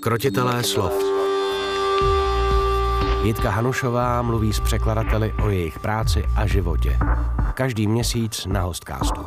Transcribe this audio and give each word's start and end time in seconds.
Krotitelé 0.00 0.62
slov 0.62 0.92
Jitka 3.24 3.50
Hanušová 3.50 4.22
mluví 4.22 4.52
s 4.52 4.60
překladateli 4.60 5.32
o 5.44 5.50
jejich 5.50 5.78
práci 5.78 6.24
a 6.36 6.46
životě. 6.46 6.98
Každý 7.54 7.86
měsíc 7.86 8.46
na 8.46 8.62
Hostcastu. 8.62 9.20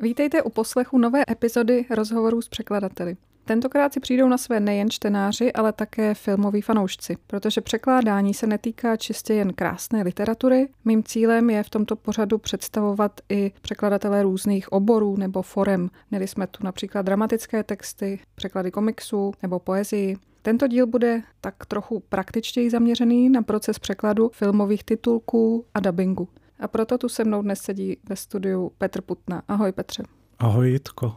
Vítejte 0.00 0.42
u 0.42 0.50
poslechu 0.50 0.98
nové 0.98 1.22
epizody 1.30 1.86
rozhovorů 1.90 2.42
s 2.42 2.48
překladateli. 2.48 3.16
Tentokrát 3.48 3.92
si 3.92 4.00
přijdou 4.00 4.28
na 4.28 4.38
své 4.38 4.60
nejen 4.60 4.90
čtenáři, 4.90 5.52
ale 5.52 5.72
také 5.72 6.14
filmoví 6.14 6.62
fanoušci, 6.62 7.16
protože 7.26 7.60
překládání 7.60 8.34
se 8.34 8.46
netýká 8.46 8.96
čistě 8.96 9.34
jen 9.34 9.52
krásné 9.52 10.02
literatury. 10.02 10.68
Mým 10.84 11.02
cílem 11.02 11.50
je 11.50 11.62
v 11.62 11.70
tomto 11.70 11.96
pořadu 11.96 12.38
představovat 12.38 13.20
i 13.28 13.52
překladatele 13.62 14.22
různých 14.22 14.72
oborů 14.72 15.16
nebo 15.16 15.42
forem. 15.42 15.90
Měli 16.10 16.28
jsme 16.28 16.46
tu 16.46 16.64
například 16.64 17.02
dramatické 17.02 17.62
texty, 17.62 18.18
překlady 18.34 18.70
komiksů 18.70 19.32
nebo 19.42 19.58
poezii. 19.58 20.16
Tento 20.42 20.68
díl 20.68 20.86
bude 20.86 21.22
tak 21.40 21.66
trochu 21.66 22.02
praktičtěji 22.08 22.70
zaměřený 22.70 23.28
na 23.28 23.42
proces 23.42 23.78
překladu 23.78 24.30
filmových 24.34 24.84
titulků 24.84 25.64
a 25.74 25.80
dubbingu. 25.80 26.28
A 26.60 26.68
proto 26.68 26.98
tu 26.98 27.08
se 27.08 27.24
mnou 27.24 27.42
dnes 27.42 27.60
sedí 27.60 27.96
ve 28.08 28.16
studiu 28.16 28.72
Petr 28.78 29.00
Putna. 29.00 29.42
Ahoj 29.48 29.72
Petře. 29.72 30.02
Ahoj 30.38 30.70
Jitko. 30.70 31.14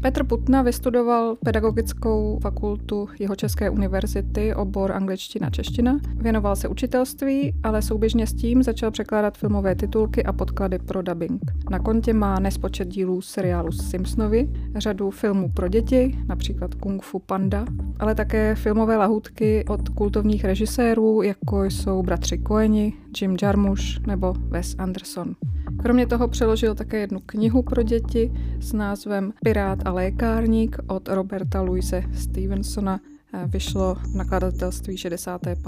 Petr 0.00 0.24
Putna 0.24 0.62
vystudoval 0.62 1.36
pedagogickou 1.44 2.38
fakultu 2.42 3.08
Jihočeské 3.18 3.70
univerzity, 3.70 4.54
obor 4.54 4.92
angličtina 4.92 5.50
čeština. 5.50 5.98
Věnoval 6.16 6.56
se 6.56 6.68
učitelství, 6.68 7.54
ale 7.62 7.82
souběžně 7.82 8.26
s 8.26 8.32
tím 8.32 8.62
začal 8.62 8.90
překládat 8.90 9.38
filmové 9.38 9.74
titulky 9.74 10.24
a 10.24 10.32
podklady 10.32 10.78
pro 10.78 11.02
dubbing. 11.02 11.40
Na 11.70 11.78
kontě 11.78 12.12
má 12.12 12.40
nespočet 12.40 12.88
dílů 12.88 13.20
seriálu 13.20 13.72
Simpsonovi, 13.72 14.48
řadu 14.76 15.10
filmů 15.10 15.50
pro 15.54 15.68
děti, 15.68 16.18
například 16.28 16.74
Kung 16.74 17.02
Fu 17.02 17.18
Panda, 17.18 17.64
ale 17.98 18.14
také 18.14 18.54
filmové 18.54 18.96
lahůdky 18.96 19.64
od 19.68 19.88
kultovních 19.88 20.44
režisérů, 20.44 21.22
jako 21.22 21.64
jsou 21.64 22.02
bratři 22.02 22.42
Coeni, 22.48 22.92
Jim 23.20 23.36
Jarmusch 23.42 24.06
nebo 24.06 24.34
Wes 24.38 24.74
Anderson. 24.78 25.34
Kromě 25.82 26.06
toho 26.06 26.28
přeložil 26.28 26.74
také 26.74 26.98
jednu 26.98 27.18
knihu 27.26 27.62
pro 27.62 27.82
děti 27.82 28.32
s 28.60 28.72
názvem 28.72 29.32
Pirát 29.44 29.78
lékárník 29.92 30.76
od 30.86 31.08
Roberta 31.08 31.62
Louise 31.62 32.02
Stevensona. 32.14 33.00
Vyšlo 33.46 33.94
v 33.94 34.14
nakladatelství 34.14 34.96
65. 34.96 35.58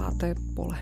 pole. 0.54 0.78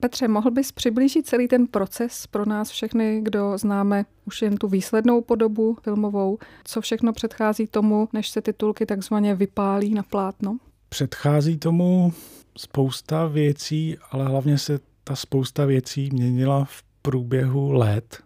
Petře, 0.00 0.28
mohl 0.28 0.50
bys 0.50 0.72
přiblížit 0.72 1.26
celý 1.26 1.48
ten 1.48 1.66
proces 1.66 2.26
pro 2.26 2.46
nás 2.46 2.70
všechny, 2.70 3.20
kdo 3.22 3.58
známe 3.58 4.04
už 4.24 4.42
jen 4.42 4.56
tu 4.56 4.68
výslednou 4.68 5.20
podobu 5.20 5.76
filmovou? 5.82 6.38
Co 6.64 6.80
všechno 6.80 7.12
předchází 7.12 7.66
tomu, 7.66 8.08
než 8.12 8.28
se 8.28 8.42
titulky 8.42 8.86
takzvaně 8.86 9.34
vypálí 9.34 9.94
na 9.94 10.02
plátno? 10.02 10.58
Předchází 10.88 11.58
tomu 11.58 12.12
spousta 12.58 13.26
věcí, 13.26 13.96
ale 14.10 14.24
hlavně 14.24 14.58
se 14.58 14.80
ta 15.04 15.16
spousta 15.16 15.64
věcí 15.64 16.10
měnila 16.12 16.64
v 16.64 16.82
průběhu 17.02 17.72
let 17.72 18.24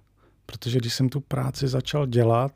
protože 0.52 0.78
když 0.78 0.94
jsem 0.94 1.08
tu 1.08 1.20
práci 1.20 1.68
začal 1.68 2.06
dělat, 2.06 2.52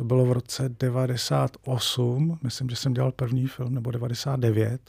to 0.00 0.04
bylo 0.04 0.26
v 0.26 0.32
roce 0.32 0.68
98, 0.80 2.38
myslím, 2.42 2.70
že 2.70 2.76
jsem 2.76 2.94
dělal 2.94 3.12
první 3.12 3.46
film, 3.46 3.74
nebo 3.74 3.90
99, 3.90 4.80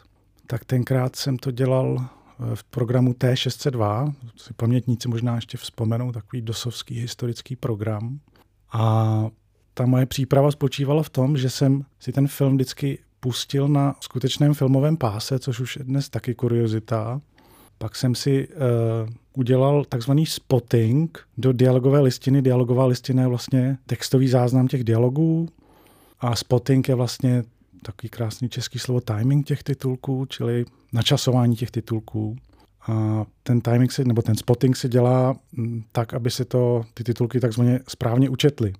tak 0.47 0.65
tenkrát 0.65 1.15
jsem 1.15 1.37
to 1.37 1.51
dělal 1.51 1.97
eh, 1.99 2.55
v 2.55 2.63
programu 2.63 3.11
T602, 3.11 4.13
si 4.37 4.53
pamětníci 4.53 5.07
možná 5.07 5.35
ještě 5.35 5.57
vzpomenou, 5.57 6.11
takový 6.11 6.41
dosovský 6.41 6.99
historický 6.99 7.55
program. 7.55 8.19
A 8.73 9.25
ta 9.73 9.85
moje 9.85 10.05
příprava 10.05 10.51
spočívala 10.51 11.03
v 11.03 11.09
tom, 11.09 11.37
že 11.37 11.49
jsem 11.49 11.85
si 11.99 12.11
ten 12.11 12.27
film 12.27 12.55
vždycky 12.55 12.99
pustil 13.19 13.67
na 13.67 13.95
skutečném 13.99 14.53
filmovém 14.53 14.97
páse, 14.97 15.39
což 15.39 15.59
už 15.59 15.75
je 15.75 15.83
dnes 15.83 16.09
taky 16.09 16.35
kuriozita. 16.35 17.21
Pak 17.81 17.95
jsem 17.95 18.15
si 18.15 18.47
uh, 18.47 18.55
udělal 19.33 19.85
takzvaný 19.85 20.25
spotting 20.25 21.19
do 21.37 21.53
dialogové 21.53 21.99
listiny. 22.01 22.41
Dialogová 22.41 22.85
listina 22.85 23.21
je 23.21 23.27
vlastně 23.27 23.77
textový 23.85 24.27
záznam 24.27 24.67
těch 24.67 24.83
dialogů 24.83 25.49
a 26.19 26.35
spotting 26.35 26.89
je 26.89 26.95
vlastně 26.95 27.43
takový 27.81 28.09
krásný 28.09 28.49
český 28.49 28.79
slovo 28.79 29.01
timing 29.01 29.45
těch 29.45 29.63
titulků, 29.63 30.25
čili 30.25 30.65
načasování 30.93 31.55
těch 31.55 31.71
titulků. 31.71 32.35
A 32.87 33.25
ten 33.43 33.61
timing 33.61 33.91
se, 33.91 34.03
nebo 34.03 34.21
ten 34.21 34.35
spotting 34.35 34.75
se 34.75 34.89
dělá 34.89 35.35
mm, 35.51 35.83
tak, 35.91 36.13
aby 36.13 36.31
se 36.31 36.45
to, 36.45 36.85
ty 36.93 37.03
titulky 37.03 37.39
takzvaně 37.39 37.79
správně 37.87 38.29
učetly. 38.29 38.73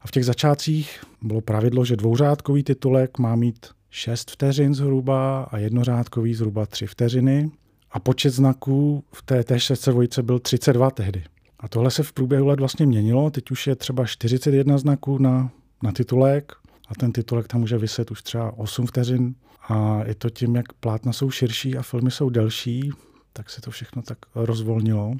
A 0.00 0.06
v 0.06 0.10
těch 0.10 0.24
začátcích 0.24 1.04
bylo 1.22 1.40
pravidlo, 1.40 1.84
že 1.84 1.96
dvouřádkový 1.96 2.62
titulek 2.62 3.18
má 3.18 3.36
mít 3.36 3.66
6 3.90 4.30
vteřin 4.30 4.74
zhruba 4.74 5.42
a 5.42 5.58
jednořádkový 5.58 6.34
zhruba 6.34 6.66
3 6.66 6.86
vteřiny 6.86 7.50
a 7.90 8.00
počet 8.00 8.30
znaků 8.30 9.04
v 9.12 9.22
té 9.22 9.40
T602 9.40 10.22
byl 10.22 10.38
32 10.38 10.90
tehdy. 10.90 11.24
A 11.60 11.68
tohle 11.68 11.90
se 11.90 12.02
v 12.02 12.12
průběhu 12.12 12.46
let 12.46 12.60
vlastně 12.60 12.86
měnilo, 12.86 13.30
teď 13.30 13.50
už 13.50 13.66
je 13.66 13.76
třeba 13.76 14.06
41 14.06 14.78
znaků 14.78 15.18
na, 15.18 15.50
na 15.82 15.92
titulek 15.92 16.52
a 16.88 16.94
ten 16.94 17.12
titulek 17.12 17.48
tam 17.48 17.60
může 17.60 17.78
vyset 17.78 18.10
už 18.10 18.22
třeba 18.22 18.58
8 18.58 18.86
vteřin 18.86 19.34
a 19.68 20.00
je 20.06 20.14
to 20.14 20.30
tím, 20.30 20.56
jak 20.56 20.72
plátna 20.72 21.12
jsou 21.12 21.30
širší 21.30 21.76
a 21.76 21.82
filmy 21.82 22.10
jsou 22.10 22.30
delší, 22.30 22.90
tak 23.32 23.50
se 23.50 23.60
to 23.60 23.70
všechno 23.70 24.02
tak 24.02 24.18
rozvolnilo. 24.34 25.14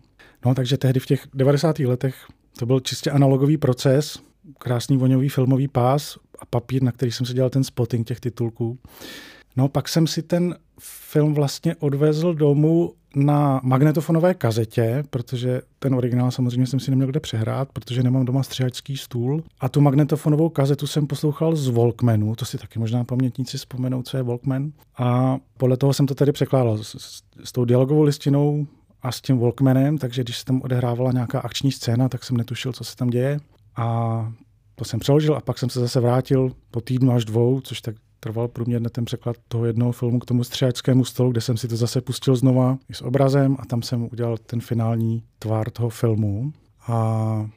No 0.44 0.54
takže 0.54 0.76
tehdy 0.76 1.00
v 1.00 1.06
těch 1.06 1.26
90. 1.34 1.78
letech 1.78 2.26
to 2.58 2.66
byl 2.66 2.80
čistě 2.80 3.10
analogový 3.10 3.56
proces, 3.56 4.18
krásný 4.58 4.96
voňový 4.96 5.28
filmový 5.28 5.68
pás 5.68 6.18
a 6.38 6.46
papír, 6.46 6.82
na 6.82 6.92
který 6.92 7.12
jsem 7.12 7.26
si 7.26 7.34
dělal 7.34 7.50
ten 7.50 7.64
spotting 7.64 8.06
těch 8.06 8.20
titulků. 8.20 8.78
No 9.56 9.68
pak 9.68 9.88
jsem 9.88 10.06
si 10.06 10.22
ten 10.22 10.56
film 10.80 11.34
vlastně 11.34 11.76
odvezl 11.76 12.34
domů 12.34 12.92
na 13.16 13.60
magnetofonové 13.62 14.34
kazetě, 14.34 15.04
protože 15.10 15.60
ten 15.78 15.94
originál 15.94 16.30
samozřejmě 16.30 16.66
jsem 16.66 16.80
si 16.80 16.90
neměl 16.90 17.08
kde 17.08 17.20
přehrát, 17.20 17.68
protože 17.72 18.02
nemám 18.02 18.24
doma 18.24 18.42
střihačský 18.42 18.96
stůl. 18.96 19.42
A 19.60 19.68
tu 19.68 19.80
magnetofonovou 19.80 20.48
kazetu 20.48 20.86
jsem 20.86 21.06
poslouchal 21.06 21.56
z 21.56 21.68
Walkmanu, 21.68 22.36
to 22.36 22.44
si 22.44 22.58
taky 22.58 22.78
možná 22.78 23.04
pamětníci 23.04 23.58
vzpomenou, 23.58 24.02
co 24.02 24.16
je 24.16 24.22
Walkman. 24.22 24.72
A 24.98 25.38
podle 25.56 25.76
toho 25.76 25.92
jsem 25.92 26.06
to 26.06 26.14
tedy 26.14 26.32
překládal 26.32 26.78
s, 26.78 26.96
s, 26.98 27.22
s 27.44 27.52
tou 27.52 27.64
dialogovou 27.64 28.02
listinou 28.02 28.66
a 29.02 29.12
s 29.12 29.20
tím 29.20 29.38
Walkmanem, 29.38 29.98
takže 29.98 30.22
když 30.22 30.38
se 30.38 30.44
tam 30.44 30.62
odehrávala 30.62 31.12
nějaká 31.12 31.40
akční 31.40 31.72
scéna, 31.72 32.08
tak 32.08 32.24
jsem 32.24 32.36
netušil, 32.36 32.72
co 32.72 32.84
se 32.84 32.96
tam 32.96 33.10
děje. 33.10 33.40
A 33.76 34.32
to 34.74 34.84
jsem 34.84 35.00
přeložil 35.00 35.34
a 35.34 35.40
pak 35.40 35.58
jsem 35.58 35.70
se 35.70 35.80
zase 35.80 36.00
vrátil 36.00 36.52
po 36.70 36.80
týdnu 36.80 37.12
až 37.12 37.24
dvou, 37.24 37.60
což 37.60 37.80
tak 37.80 37.94
trval 38.20 38.48
průměrně 38.48 38.90
ten 38.90 39.04
překlad 39.04 39.36
toho 39.48 39.64
jednoho 39.64 39.92
filmu 39.92 40.18
k 40.18 40.24
tomu 40.24 40.44
střihačskému 40.44 41.04
stolu, 41.04 41.30
kde 41.30 41.40
jsem 41.40 41.56
si 41.56 41.68
to 41.68 41.76
zase 41.76 42.00
pustil 42.00 42.36
znova 42.36 42.78
i 42.90 42.94
s 42.94 43.02
obrazem 43.02 43.56
a 43.60 43.66
tam 43.66 43.82
jsem 43.82 44.08
udělal 44.12 44.36
ten 44.36 44.60
finální 44.60 45.22
tvár 45.38 45.70
toho 45.70 45.88
filmu. 45.88 46.52
A 46.86 47.50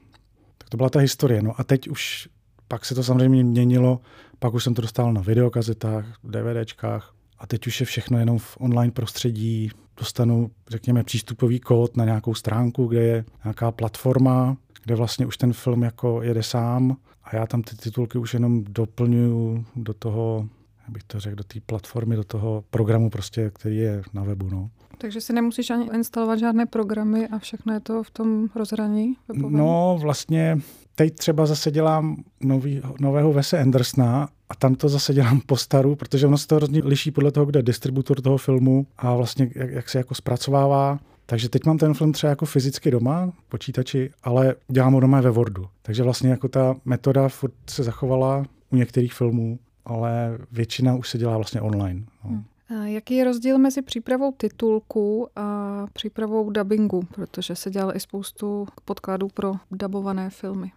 tak 0.57 0.69
to 0.69 0.77
byla 0.77 0.89
ta 0.89 0.99
historie. 0.99 1.41
No 1.41 1.53
a 1.57 1.63
teď 1.63 1.87
už 1.87 2.29
pak 2.67 2.85
se 2.85 2.95
to 2.95 3.03
samozřejmě 3.03 3.43
měnilo, 3.43 3.99
pak 4.39 4.53
už 4.53 4.63
jsem 4.63 4.73
to 4.73 4.81
dostal 4.81 5.13
na 5.13 5.21
videokazetách, 5.21 6.05
DVDčkách 6.23 7.13
a 7.39 7.47
teď 7.47 7.67
už 7.67 7.79
je 7.79 7.85
všechno 7.85 8.19
jenom 8.19 8.39
v 8.39 8.57
online 8.59 8.91
prostředí. 8.91 9.71
Dostanu, 9.97 10.51
řekněme, 10.67 11.03
přístupový 11.03 11.59
kód 11.59 11.97
na 11.97 12.05
nějakou 12.05 12.33
stránku, 12.33 12.87
kde 12.87 13.01
je 13.01 13.25
nějaká 13.43 13.71
platforma, 13.71 14.57
kde 14.83 14.95
vlastně 14.95 15.25
už 15.25 15.37
ten 15.37 15.53
film 15.53 15.83
jako 15.83 16.21
jede 16.21 16.43
sám 16.43 16.97
a 17.23 17.35
já 17.35 17.47
tam 17.47 17.61
ty 17.61 17.75
titulky 17.75 18.17
už 18.17 18.33
jenom 18.33 18.63
doplňuju 18.63 19.65
do 19.75 19.93
toho, 19.93 20.47
jak 20.81 20.89
bych 20.89 21.03
to 21.03 21.19
řekl, 21.19 21.35
do 21.35 21.43
té 21.43 21.59
platformy, 21.65 22.15
do 22.15 22.23
toho 22.23 22.63
programu 22.69 23.09
prostě, 23.09 23.51
který 23.53 23.77
je 23.77 24.01
na 24.13 24.23
webu. 24.23 24.49
No. 24.49 24.69
Takže 24.97 25.21
si 25.21 25.33
nemusíš 25.33 25.69
ani 25.69 25.89
instalovat 25.93 26.39
žádné 26.39 26.65
programy 26.65 27.27
a 27.27 27.39
všechno 27.39 27.73
je 27.73 27.79
to 27.79 28.03
v 28.03 28.11
tom 28.11 28.49
rozhraní 28.55 29.15
webovém? 29.27 29.57
No 29.57 29.97
vlastně 30.01 30.59
teď 30.95 31.15
třeba 31.15 31.45
zase 31.45 31.71
dělám 31.71 32.23
nový, 32.41 32.81
nového 32.99 33.33
Vese 33.33 33.59
Andersna 33.59 34.29
a 34.49 34.55
tam 34.55 34.75
to 34.75 34.89
zase 34.89 35.13
dělám 35.13 35.41
po 35.45 35.57
staru, 35.57 35.95
protože 35.95 36.27
ono 36.27 36.37
se 36.37 36.47
to 36.47 36.55
hrozně 36.55 36.81
liší 36.83 37.11
podle 37.11 37.31
toho, 37.31 37.45
kde 37.45 37.59
je 37.59 37.63
distributor 37.63 38.21
toho 38.21 38.37
filmu 38.37 38.87
a 38.97 39.15
vlastně 39.15 39.51
jak, 39.55 39.71
jak 39.71 39.89
se 39.89 39.97
jako 39.97 40.15
zpracovává. 40.15 40.99
Takže 41.31 41.49
teď 41.49 41.65
mám 41.65 41.77
ten 41.77 41.93
film 41.93 42.11
třeba 42.11 42.29
jako 42.29 42.45
fyzicky 42.45 42.91
doma, 42.91 43.33
počítači, 43.49 44.11
ale 44.23 44.55
dělám 44.67 44.93
ho 44.93 44.99
doma 44.99 45.21
ve 45.21 45.31
Wordu. 45.31 45.67
Takže 45.81 46.03
vlastně 46.03 46.29
jako 46.29 46.47
ta 46.47 46.75
metoda 46.85 47.29
furt 47.29 47.53
se 47.69 47.83
zachovala 47.83 48.45
u 48.71 48.75
některých 48.75 49.13
filmů, 49.13 49.59
ale 49.85 50.37
většina 50.51 50.95
už 50.95 51.09
se 51.09 51.17
dělá 51.17 51.37
vlastně 51.37 51.61
online. 51.61 52.03
No. 52.23 52.29
Hmm. 52.29 52.43
Jaký 52.85 53.15
je 53.15 53.23
rozdíl 53.23 53.57
mezi 53.57 53.81
přípravou 53.81 54.31
titulku 54.31 55.27
a 55.35 55.85
přípravou 55.93 56.49
dubbingu? 56.49 57.01
Protože 57.15 57.55
se 57.55 57.69
dělal 57.69 57.95
i 57.95 57.99
spoustu 57.99 58.67
podkladů 58.85 59.27
pro 59.33 59.53
dubované 59.71 60.29
filmy. 60.29 60.71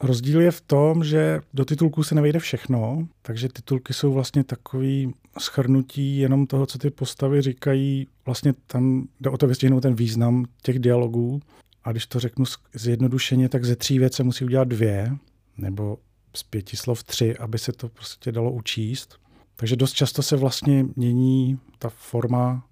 Rozdíl 0.00 0.40
je 0.40 0.50
v 0.50 0.60
tom, 0.60 1.04
že 1.04 1.40
do 1.54 1.64
titulků 1.64 2.02
se 2.02 2.14
nevejde 2.14 2.38
všechno, 2.38 3.08
takže 3.22 3.48
titulky 3.48 3.94
jsou 3.94 4.12
vlastně 4.12 4.44
takový 4.44 5.14
schrnutí 5.38 6.18
jenom 6.18 6.46
toho, 6.46 6.66
co 6.66 6.78
ty 6.78 6.90
postavy 6.90 7.42
říkají. 7.42 8.06
Vlastně 8.26 8.54
tam 8.66 9.08
jde 9.20 9.30
o 9.30 9.38
to 9.38 9.46
vystihnout 9.46 9.82
ten 9.82 9.94
význam 9.94 10.44
těch 10.62 10.78
dialogů 10.78 11.40
A 11.84 11.92
když 11.92 12.06
to 12.06 12.20
řeknu 12.20 12.44
zjednodušeně, 12.74 13.48
tak 13.48 13.64
ze 13.64 13.76
tří 13.76 13.98
věcí 13.98 14.22
musí 14.22 14.44
udělat 14.44 14.68
dvě, 14.68 15.16
nebo 15.56 15.98
z 16.36 16.42
pěti 16.42 16.76
slov 16.76 17.04
tři, 17.04 17.36
aby 17.36 17.58
se 17.58 17.72
to 17.72 17.88
prostě 17.88 18.32
dalo 18.32 18.52
učíst. 18.52 19.18
Takže 19.56 19.76
dost 19.76 19.92
často 19.92 20.22
se 20.22 20.36
vlastně 20.36 20.86
mění 20.96 21.58
ta 21.78 21.88
forma, 21.88 22.66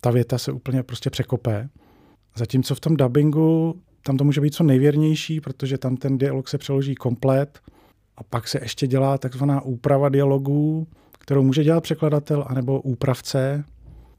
ta 0.00 0.10
věta 0.10 0.38
se 0.38 0.52
úplně 0.52 0.82
prostě 0.82 1.10
překopé. 1.10 1.68
Zatímco 2.36 2.74
v 2.74 2.80
tom 2.80 2.96
dubbingu 2.96 3.82
tam 4.08 4.16
to 4.16 4.24
může 4.24 4.40
být 4.40 4.54
co 4.54 4.64
nejvěrnější, 4.64 5.40
protože 5.40 5.78
tam 5.78 5.96
ten 5.96 6.18
dialog 6.18 6.48
se 6.48 6.58
přeloží 6.58 6.94
komplet 6.94 7.58
a 8.16 8.22
pak 8.22 8.48
se 8.48 8.58
ještě 8.62 8.86
dělá 8.86 9.18
takzvaná 9.18 9.60
úprava 9.60 10.08
dialogů, 10.08 10.86
kterou 11.18 11.42
může 11.42 11.64
dělat 11.64 11.80
překladatel 11.80 12.44
anebo 12.48 12.80
úpravce. 12.80 13.64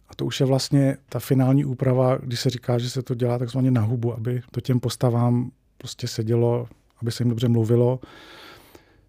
A 0.10 0.16
to 0.16 0.26
už 0.26 0.40
je 0.40 0.46
vlastně 0.46 0.98
ta 1.10 1.20
finální 1.20 1.66
úprava, 1.66 2.18
když 2.18 2.40
se 2.40 2.50
říká, 2.50 2.78
že 2.78 2.90
se 2.90 3.02
to 3.02 3.16
dělá 3.16 3.38
takzvaně 3.38 3.72
na 3.72 3.82
hubu, 3.82 4.14
aby 4.14 4.42
to 4.52 4.62
těm 4.62 4.80
postavám 4.80 5.52
prostě 5.78 6.08
sedělo, 6.08 6.68
aby 7.02 7.12
se 7.12 7.24
jim 7.24 7.30
dobře 7.30 7.48
mluvilo. 7.48 8.00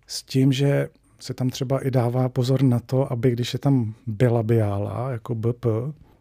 S 0.06 0.22
tím, 0.22 0.52
že 0.52 0.88
se 1.18 1.34
tam 1.34 1.50
třeba 1.50 1.86
i 1.86 1.90
dává 1.90 2.28
pozor 2.28 2.62
na 2.62 2.80
to, 2.80 3.12
aby 3.12 3.30
když 3.30 3.52
je 3.52 3.58
tam 3.58 3.94
bilabiála, 4.06 5.10
jako 5.10 5.34
BP, 5.34 5.66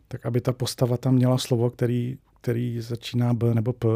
tak 0.07 0.25
aby 0.25 0.41
ta 0.41 0.53
postava 0.53 0.97
tam 0.97 1.15
měla 1.15 1.37
slovo, 1.37 1.69
který, 1.69 2.17
který 2.41 2.81
začíná 2.81 3.33
B 3.33 3.55
nebo 3.55 3.73
P, 3.73 3.87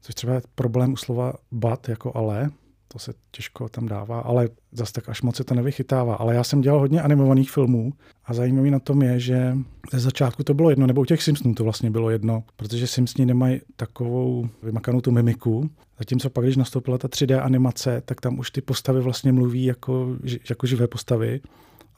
což 0.00 0.14
třeba 0.14 0.34
je 0.34 0.42
problém 0.54 0.92
u 0.92 0.96
slova 0.96 1.32
bat 1.52 1.88
jako 1.88 2.16
ale, 2.16 2.50
to 2.92 2.98
se 2.98 3.12
těžko 3.30 3.68
tam 3.68 3.86
dává, 3.86 4.20
ale 4.20 4.48
zase 4.72 4.92
tak 4.92 5.08
až 5.08 5.22
moc 5.22 5.36
se 5.36 5.44
to 5.44 5.54
nevychytává. 5.54 6.14
Ale 6.14 6.34
já 6.34 6.44
jsem 6.44 6.60
dělal 6.60 6.80
hodně 6.80 7.02
animovaných 7.02 7.50
filmů 7.50 7.92
a 8.24 8.34
zajímavý 8.34 8.70
na 8.70 8.78
tom 8.78 9.02
je, 9.02 9.20
že 9.20 9.56
ze 9.92 10.00
začátku 10.00 10.44
to 10.44 10.54
bylo 10.54 10.70
jedno, 10.70 10.86
nebo 10.86 11.00
u 11.00 11.04
těch 11.04 11.22
Simpsonů 11.22 11.54
to 11.54 11.64
vlastně 11.64 11.90
bylo 11.90 12.10
jedno, 12.10 12.44
protože 12.56 12.86
Simpsoni 12.86 13.26
nemají 13.26 13.60
takovou 13.76 14.48
vymakanou 14.62 15.00
tu 15.00 15.10
mimiku, 15.10 15.70
zatímco 15.98 16.30
pak, 16.30 16.44
když 16.44 16.56
nastoupila 16.56 16.98
ta 16.98 17.08
3D 17.08 17.42
animace, 17.42 18.02
tak 18.04 18.20
tam 18.20 18.38
už 18.38 18.50
ty 18.50 18.60
postavy 18.60 19.00
vlastně 19.00 19.32
mluví 19.32 19.64
jako, 19.64 20.16
jako 20.50 20.66
živé 20.66 20.86
postavy. 20.86 21.40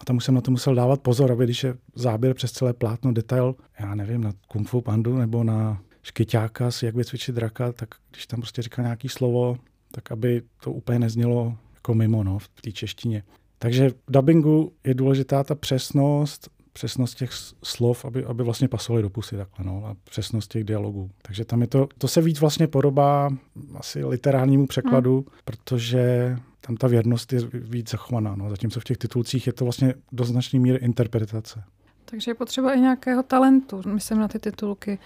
A 0.01 0.05
tam 0.05 0.17
už 0.17 0.25
jsem 0.25 0.35
na 0.35 0.41
to 0.41 0.51
musel 0.51 0.75
dávat 0.75 1.01
pozor, 1.01 1.33
aby 1.33 1.45
když 1.45 1.65
je 1.65 1.75
záběr 1.95 2.35
přes 2.35 2.53
celé 2.53 2.73
plátno, 2.73 3.13
detail, 3.13 3.55
já 3.81 3.95
nevím, 3.95 4.21
na 4.21 4.33
Kung 4.49 4.69
Fu 4.69 4.81
Pandu 4.81 5.19
nebo 5.19 5.45
na 5.45 5.81
škyťáka 6.03 6.71
si 6.71 6.87
jak 6.87 6.95
vycvičit 6.95 7.35
draka, 7.35 7.73
tak 7.73 7.89
když 8.11 8.27
tam 8.27 8.41
prostě 8.41 8.63
říká 8.63 8.83
nějaký 8.83 9.09
slovo, 9.09 9.59
tak 9.91 10.13
aby 10.13 10.43
to 10.65 10.73
úplně 10.73 10.99
neznělo 10.99 11.57
jako 11.75 11.95
mimo 11.95 12.25
no, 12.25 12.39
v 12.39 12.49
té 12.49 12.73
češtině. 12.73 13.23
Takže 13.59 13.91
v 13.91 13.95
dubbingu 14.09 14.73
je 14.85 14.95
důležitá 14.95 15.45
ta 15.45 15.55
přesnost, 15.55 16.51
přesnost 16.73 17.15
těch 17.15 17.31
slov, 17.65 18.05
aby, 18.05 18.25
aby 18.25 18.43
vlastně 18.43 18.69
pasovaly 18.69 19.03
do 19.03 19.11
pusy 19.11 19.37
takhle, 19.37 19.65
no, 19.65 19.87
a 19.87 19.97
přesnost 20.05 20.53
těch 20.53 20.65
dialogů. 20.65 21.11
Takže 21.23 21.45
tam 21.45 21.61
je 21.61 21.67
to, 21.67 21.89
to 21.99 22.09
se 22.09 22.21
víc 22.21 22.41
vlastně 22.41 22.67
podobá 22.67 23.31
asi 23.75 24.05
literárnímu 24.05 24.67
překladu, 24.67 25.17
hmm. 25.17 25.39
protože 25.45 26.37
tam 26.61 26.77
ta 26.77 26.89
věrnost 26.89 27.33
je 27.33 27.41
víc 27.53 27.91
zachovaná, 27.91 28.37
no, 28.37 28.51
zatímco 28.51 28.81
v 28.81 28.85
těch 28.85 28.99
titulcích 28.99 29.47
je 29.47 29.53
to 29.53 29.65
vlastně 29.65 29.95
do 30.13 30.25
značné 30.25 30.59
míry 30.59 30.79
interpretace. 30.79 31.63
Takže 32.05 32.31
je 32.31 32.35
potřeba 32.35 32.73
i 32.75 32.81
nějakého 32.81 33.23
talentu, 33.23 33.83
myslím 33.87 34.19
na 34.19 34.29
ty 34.29 34.39
titulky. 34.39 34.99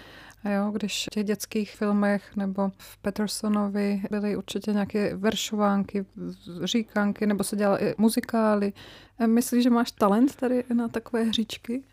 Jo, 0.53 0.71
když 0.71 1.05
v 1.11 1.13
těch 1.13 1.23
dětských 1.23 1.75
filmech 1.75 2.35
nebo 2.35 2.71
v 2.77 2.97
Petersonovi 2.97 4.01
byly 4.11 4.35
určitě 4.37 4.73
nějaké 4.73 5.15
veršovánky, 5.15 6.05
říkanky, 6.63 7.25
nebo 7.25 7.43
se 7.43 7.55
dělaly 7.55 7.81
i 7.81 7.95
muzikály. 7.97 8.73
E, 9.19 9.27
myslíš, 9.27 9.63
že 9.63 9.69
máš 9.69 9.91
talent 9.91 10.35
tady 10.35 10.63
na 10.73 10.87
takové 10.87 11.23
hříčky? 11.23 11.83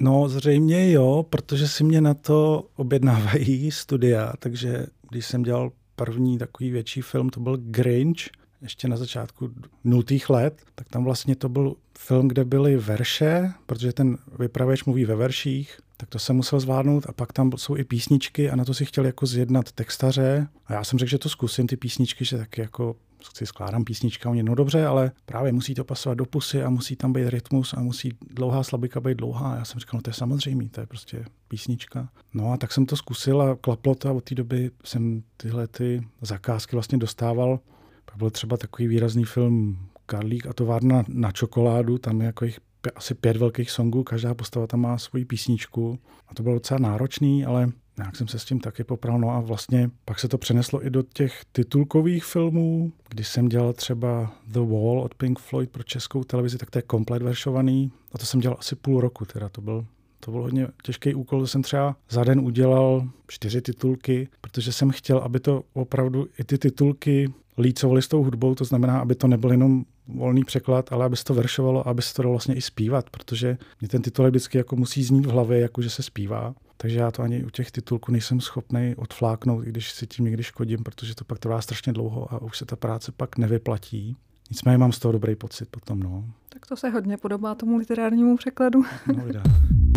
No 0.00 0.28
zřejmě 0.28 0.92
jo, 0.92 1.26
protože 1.30 1.68
si 1.68 1.84
mě 1.84 2.00
na 2.00 2.14
to 2.14 2.66
objednávají 2.76 3.70
studia, 3.70 4.32
takže 4.38 4.86
když 5.10 5.26
jsem 5.26 5.42
dělal 5.42 5.72
první 5.96 6.38
takový 6.38 6.70
větší 6.70 7.00
film, 7.00 7.30
to 7.30 7.40
byl 7.40 7.56
Grinch, 7.60 8.30
ještě 8.62 8.88
na 8.88 8.96
začátku 8.96 9.50
nultých 9.84 10.30
let, 10.30 10.62
tak 10.74 10.88
tam 10.88 11.04
vlastně 11.04 11.36
to 11.36 11.48
byl 11.48 11.74
film, 11.98 12.28
kde 12.28 12.44
byly 12.44 12.76
verše, 12.76 13.52
protože 13.66 13.92
ten 13.92 14.18
vypravěč 14.38 14.84
mluví 14.84 15.04
ve 15.04 15.16
verších, 15.16 15.80
tak 16.02 16.08
to 16.08 16.18
jsem 16.18 16.36
musel 16.36 16.60
zvládnout 16.60 17.06
a 17.08 17.12
pak 17.12 17.32
tam 17.32 17.52
jsou 17.56 17.76
i 17.76 17.84
písničky 17.84 18.50
a 18.50 18.56
na 18.56 18.64
to 18.64 18.74
si 18.74 18.84
chtěl 18.84 19.06
jako 19.06 19.26
zjednat 19.26 19.72
textaře 19.72 20.48
a 20.66 20.72
já 20.72 20.84
jsem 20.84 20.98
řekl, 20.98 21.10
že 21.10 21.18
to 21.18 21.28
zkusím 21.28 21.66
ty 21.66 21.76
písničky, 21.76 22.24
že 22.24 22.38
tak 22.38 22.58
jako 22.58 22.96
si 23.34 23.46
skládám 23.46 23.84
písnička, 23.84 24.30
oni 24.30 24.42
no 24.42 24.54
dobře, 24.54 24.86
ale 24.86 25.12
právě 25.26 25.52
musí 25.52 25.74
to 25.74 25.84
pasovat 25.84 26.18
do 26.18 26.24
pusy 26.24 26.62
a 26.62 26.70
musí 26.70 26.96
tam 26.96 27.12
být 27.12 27.28
rytmus 27.28 27.74
a 27.74 27.80
musí 27.80 28.12
dlouhá 28.30 28.62
slabika 28.62 29.00
být 29.00 29.18
dlouhá. 29.18 29.56
Já 29.56 29.64
jsem 29.64 29.80
říkal, 29.80 29.98
no 29.98 30.02
to 30.02 30.10
je 30.10 30.14
samozřejmé, 30.14 30.68
to 30.68 30.80
je 30.80 30.86
prostě 30.86 31.24
písnička. 31.48 32.08
No 32.34 32.52
a 32.52 32.56
tak 32.56 32.72
jsem 32.72 32.86
to 32.86 32.96
zkusil 32.96 33.42
a 33.42 33.56
klaplo 33.56 33.94
to 33.94 34.08
a 34.08 34.12
od 34.12 34.24
té 34.24 34.34
doby 34.34 34.70
jsem 34.84 35.22
tyhle 35.36 35.68
ty 35.68 36.02
zakázky 36.22 36.76
vlastně 36.76 36.98
dostával. 36.98 37.60
Pak 38.04 38.16
byl 38.16 38.30
třeba 38.30 38.56
takový 38.56 38.88
výrazný 38.88 39.24
film 39.24 39.78
Karlík 40.06 40.46
a 40.46 40.52
továrna 40.52 41.04
na 41.08 41.32
čokoládu, 41.32 41.98
tam 41.98 42.20
je 42.20 42.26
jako 42.26 42.44
jich 42.44 42.60
asi 42.90 43.14
pět 43.14 43.36
velkých 43.36 43.70
songů, 43.70 44.04
každá 44.04 44.34
postava 44.34 44.66
tam 44.66 44.80
má 44.80 44.98
svoji 44.98 45.24
písničku 45.24 45.98
a 46.28 46.34
to 46.34 46.42
bylo 46.42 46.54
docela 46.54 46.78
náročný, 46.78 47.44
ale 47.44 47.72
nějak 47.96 48.16
jsem 48.16 48.28
se 48.28 48.38
s 48.38 48.44
tím 48.44 48.60
taky 48.60 48.84
popral. 48.84 49.18
No 49.18 49.30
a 49.30 49.40
vlastně 49.40 49.90
pak 50.04 50.20
se 50.20 50.28
to 50.28 50.38
přeneslo 50.38 50.86
i 50.86 50.90
do 50.90 51.02
těch 51.02 51.44
titulkových 51.52 52.24
filmů, 52.24 52.92
když 53.08 53.28
jsem 53.28 53.48
dělal 53.48 53.72
třeba 53.72 54.32
The 54.46 54.58
Wall 54.58 55.00
od 55.00 55.14
Pink 55.14 55.38
Floyd 55.38 55.70
pro 55.70 55.82
českou 55.82 56.24
televizi, 56.24 56.58
tak 56.58 56.70
to 56.70 56.78
je 56.78 56.82
komplet 56.82 57.22
veršovaný 57.22 57.92
a 58.12 58.18
to 58.18 58.26
jsem 58.26 58.40
dělal 58.40 58.56
asi 58.60 58.76
půl 58.76 59.00
roku, 59.00 59.24
teda 59.24 59.48
to 59.48 59.60
byl 59.60 59.86
to 60.24 60.30
byl 60.30 60.42
hodně 60.42 60.68
těžký 60.82 61.14
úkol, 61.14 61.40
to 61.40 61.46
jsem 61.46 61.62
třeba 61.62 61.96
za 62.10 62.24
den 62.24 62.40
udělal 62.40 63.08
čtyři 63.28 63.62
titulky, 63.62 64.28
protože 64.40 64.72
jsem 64.72 64.90
chtěl, 64.90 65.18
aby 65.18 65.40
to 65.40 65.62
opravdu 65.72 66.26
i 66.38 66.44
ty 66.44 66.58
titulky 66.58 67.32
lícovali 67.58 68.02
s 68.02 68.08
tou 68.08 68.22
hudbou, 68.22 68.54
to 68.54 68.64
znamená, 68.64 69.00
aby 69.00 69.14
to 69.14 69.26
nebyl 69.26 69.50
jenom 69.50 69.84
volný 70.08 70.44
překlad, 70.44 70.92
ale 70.92 71.04
aby 71.04 71.16
se 71.16 71.24
to 71.24 71.34
veršovalo, 71.34 71.88
aby 71.88 72.02
se 72.02 72.14
to 72.14 72.22
dalo 72.22 72.32
vlastně 72.32 72.54
i 72.54 72.60
zpívat, 72.60 73.10
protože 73.10 73.58
mě 73.80 73.88
ten 73.88 74.02
titul 74.02 74.28
vždycky 74.28 74.58
jako 74.58 74.76
musí 74.76 75.04
znít 75.04 75.26
v 75.26 75.30
hlavě, 75.30 75.60
jako 75.60 75.82
že 75.82 75.90
se 75.90 76.02
zpívá. 76.02 76.54
Takže 76.76 76.98
já 76.98 77.10
to 77.10 77.22
ani 77.22 77.44
u 77.44 77.50
těch 77.50 77.70
titulků 77.70 78.12
nejsem 78.12 78.40
schopný 78.40 78.94
odfláknout, 78.96 79.66
i 79.66 79.68
když 79.68 79.90
si 79.90 80.06
tím 80.06 80.24
někdy 80.24 80.42
škodím, 80.42 80.82
protože 80.82 81.14
to 81.14 81.24
pak 81.24 81.38
trvá 81.38 81.60
strašně 81.60 81.92
dlouho 81.92 82.34
a 82.34 82.42
už 82.42 82.58
se 82.58 82.64
ta 82.64 82.76
práce 82.76 83.12
pak 83.16 83.38
nevyplatí. 83.38 84.16
Nicméně 84.50 84.78
mám 84.78 84.92
z 84.92 84.98
toho 84.98 85.12
dobrý 85.12 85.36
pocit 85.36 85.68
potom, 85.70 86.00
no. 86.00 86.24
Tak 86.48 86.66
to 86.66 86.76
se 86.76 86.88
hodně 86.88 87.16
podobá 87.16 87.54
tomu 87.54 87.76
literárnímu 87.76 88.36
překladu. 88.36 88.84
No, 89.16 89.24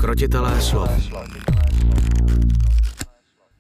Krotitelé 0.01 0.61
slov 0.61 0.89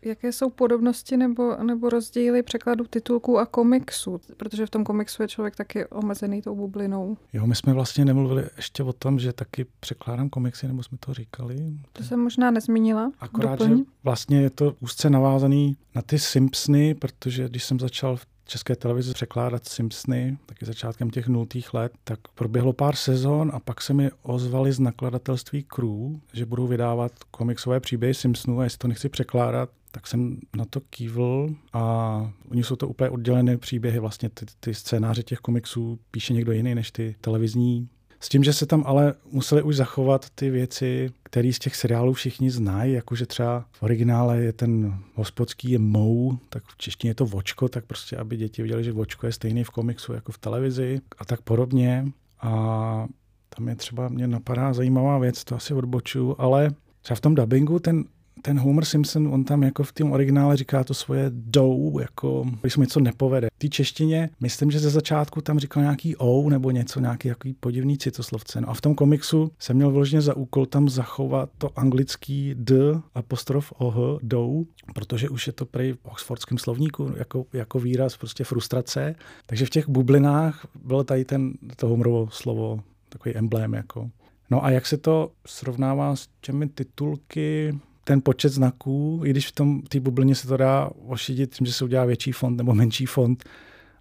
jaké 0.05 0.31
jsou 0.31 0.49
podobnosti 0.49 1.17
nebo, 1.17 1.55
nebo 1.63 1.89
rozdíly 1.89 2.43
překladu 2.43 2.85
titulků 2.89 3.39
a 3.39 3.45
komiksu? 3.45 4.21
Protože 4.37 4.65
v 4.65 4.69
tom 4.69 4.83
komiksu 4.83 5.21
je 5.21 5.27
člověk 5.27 5.55
taky 5.55 5.85
omezený 5.85 6.41
tou 6.41 6.55
bublinou. 6.55 7.17
Jo, 7.33 7.47
my 7.47 7.55
jsme 7.55 7.73
vlastně 7.73 8.05
nemluvili 8.05 8.43
ještě 8.55 8.83
o 8.83 8.93
tom, 8.93 9.19
že 9.19 9.33
taky 9.33 9.65
překládám 9.79 10.29
komiksy, 10.29 10.67
nebo 10.67 10.83
jsme 10.83 10.97
to 10.97 11.13
říkali. 11.13 11.55
To 11.93 12.03
jsem 12.03 12.19
možná 12.19 12.51
nezmínila. 12.51 13.11
Akorát, 13.19 13.59
Doplň. 13.59 13.77
že 13.77 13.83
vlastně 14.03 14.41
je 14.41 14.49
to 14.49 14.75
úzce 14.79 15.09
navázaný 15.09 15.77
na 15.95 16.01
ty 16.01 16.19
Simpsony, 16.19 16.93
protože 16.93 17.49
když 17.49 17.63
jsem 17.63 17.79
začal 17.79 18.15
v 18.15 18.25
české 18.45 18.75
televizi 18.75 19.13
překládat 19.13 19.67
Simpsony, 19.67 20.37
taky 20.45 20.65
začátkem 20.65 21.09
těch 21.09 21.27
nultých 21.27 21.73
let, 21.73 21.91
tak 22.03 22.19
proběhlo 22.35 22.73
pár 22.73 22.95
sezon 22.95 23.51
a 23.53 23.59
pak 23.59 23.81
se 23.81 23.93
mi 23.93 24.09
ozvali 24.21 24.71
z 24.73 24.79
nakladatelství 24.79 25.63
Crew, 25.63 26.19
že 26.33 26.45
budou 26.45 26.67
vydávat 26.67 27.11
komiksové 27.31 27.79
příběhy 27.79 28.13
Simpsonů 28.13 28.59
a 28.59 28.63
jestli 28.63 28.77
to 28.77 28.87
nechci 28.87 29.09
překládat, 29.09 29.69
tak 29.91 30.07
jsem 30.07 30.37
na 30.55 30.65
to 30.65 30.81
kývl 30.81 31.55
a 31.73 32.33
oni 32.51 32.63
jsou 32.63 32.75
to 32.75 32.87
úplně 32.87 33.09
oddělené 33.09 33.57
příběhy, 33.57 33.99
vlastně 33.99 34.29
ty, 34.29 34.45
ty 34.59 34.73
scénáře 34.73 35.23
těch 35.23 35.39
komiksů 35.39 35.99
píše 36.11 36.33
někdo 36.33 36.51
jiný 36.51 36.75
než 36.75 36.91
ty 36.91 37.15
televizní. 37.21 37.89
S 38.19 38.29
tím, 38.29 38.43
že 38.43 38.53
se 38.53 38.65
tam 38.65 38.83
ale 38.85 39.13
museli 39.31 39.61
už 39.61 39.75
zachovat 39.75 40.29
ty 40.35 40.49
věci, 40.49 41.09
které 41.23 41.53
z 41.53 41.59
těch 41.59 41.75
seriálů 41.75 42.13
všichni 42.13 42.51
znají, 42.51 42.93
jakože 42.93 43.25
třeba 43.25 43.65
v 43.71 43.83
originále 43.83 44.37
je 44.41 44.53
ten 44.53 44.99
hospodský 45.13 45.71
je 45.71 45.79
Mou, 45.79 46.37
tak 46.49 46.63
v 46.63 46.77
češtině 46.77 47.11
je 47.11 47.15
to 47.15 47.25
Vočko, 47.25 47.69
tak 47.69 47.85
prostě, 47.85 48.17
aby 48.17 48.37
děti 48.37 48.61
viděli, 48.61 48.83
že 48.83 48.91
Vočko 48.91 49.25
je 49.25 49.31
stejný 49.31 49.63
v 49.63 49.69
komiksu 49.69 50.13
jako 50.13 50.31
v 50.31 50.37
televizi 50.37 51.01
a 51.17 51.25
tak 51.25 51.41
podobně. 51.41 52.05
A 52.41 53.07
tam 53.49 53.67
je 53.67 53.75
třeba, 53.75 54.07
mě 54.07 54.27
napadá 54.27 54.73
zajímavá 54.73 55.19
věc, 55.19 55.43
to 55.43 55.55
asi 55.55 55.73
odbočuju, 55.73 56.35
ale 56.37 56.71
třeba 57.01 57.15
v 57.15 57.21
tom 57.21 57.35
dubbingu 57.35 57.79
ten 57.79 58.03
ten 58.41 58.59
Homer 58.59 58.85
Simpson, 58.85 59.27
on 59.33 59.43
tam 59.43 59.63
jako 59.63 59.83
v 59.83 59.91
tom 59.93 60.11
originále 60.11 60.57
říká 60.57 60.83
to 60.83 60.93
svoje 60.93 61.25
dou, 61.29 61.99
jako 61.99 62.45
když 62.61 62.73
se 62.73 62.79
něco 62.79 62.99
nepovede. 62.99 63.47
V 63.55 63.59
té 63.59 63.67
češtině, 63.67 64.29
myslím, 64.39 64.71
že 64.71 64.79
ze 64.79 64.89
začátku 64.89 65.41
tam 65.41 65.59
říkal 65.59 65.83
nějaký 65.83 66.15
ou 66.15 66.49
nebo 66.49 66.71
něco, 66.71 66.99
nějaký 66.99 67.27
jaký 67.27 67.53
podivný 67.53 67.97
citoslovce. 67.97 68.61
No 68.61 68.69
a 68.69 68.73
v 68.73 68.81
tom 68.81 68.95
komiksu 68.95 69.51
jsem 69.59 69.75
měl 69.75 69.91
vložně 69.91 70.21
za 70.21 70.35
úkol 70.35 70.65
tam 70.65 70.89
zachovat 70.89 71.49
to 71.57 71.79
anglický 71.79 72.55
d 72.57 73.01
apostrof 73.15 73.73
oh, 73.77 74.19
dou, 74.21 74.65
protože 74.93 75.29
už 75.29 75.47
je 75.47 75.53
to 75.53 75.65
prý 75.65 75.93
v 75.93 76.05
oxfordském 76.05 76.57
slovníku 76.57 77.11
jako, 77.17 77.45
jako 77.53 77.79
výraz 77.79 78.17
prostě 78.17 78.43
frustrace. 78.43 79.15
Takže 79.45 79.65
v 79.65 79.69
těch 79.69 79.89
bublinách 79.89 80.67
bylo 80.83 81.03
tady 81.03 81.25
ten, 81.25 81.53
to 81.75 81.87
Homerovo 81.87 82.27
slovo, 82.31 82.79
takový 83.09 83.35
emblém 83.35 83.73
jako. 83.73 84.09
No 84.49 84.65
a 84.65 84.69
jak 84.69 84.85
se 84.85 84.97
to 84.97 85.31
srovnává 85.45 86.15
s 86.15 86.27
těmi 86.41 86.67
titulky, 86.69 87.79
ten 88.07 88.21
počet 88.21 88.49
znaků, 88.49 89.21
i 89.25 89.29
když 89.29 89.47
v 89.47 89.51
tom 89.51 89.81
té 89.81 89.99
bublině 89.99 90.35
se 90.35 90.47
to 90.47 90.57
dá 90.57 90.89
ošidit 91.07 91.55
tím, 91.55 91.67
že 91.67 91.73
se 91.73 91.85
udělá 91.85 92.05
větší 92.05 92.31
font 92.31 92.57
nebo 92.57 92.73
menší 92.73 93.05
font, 93.05 93.43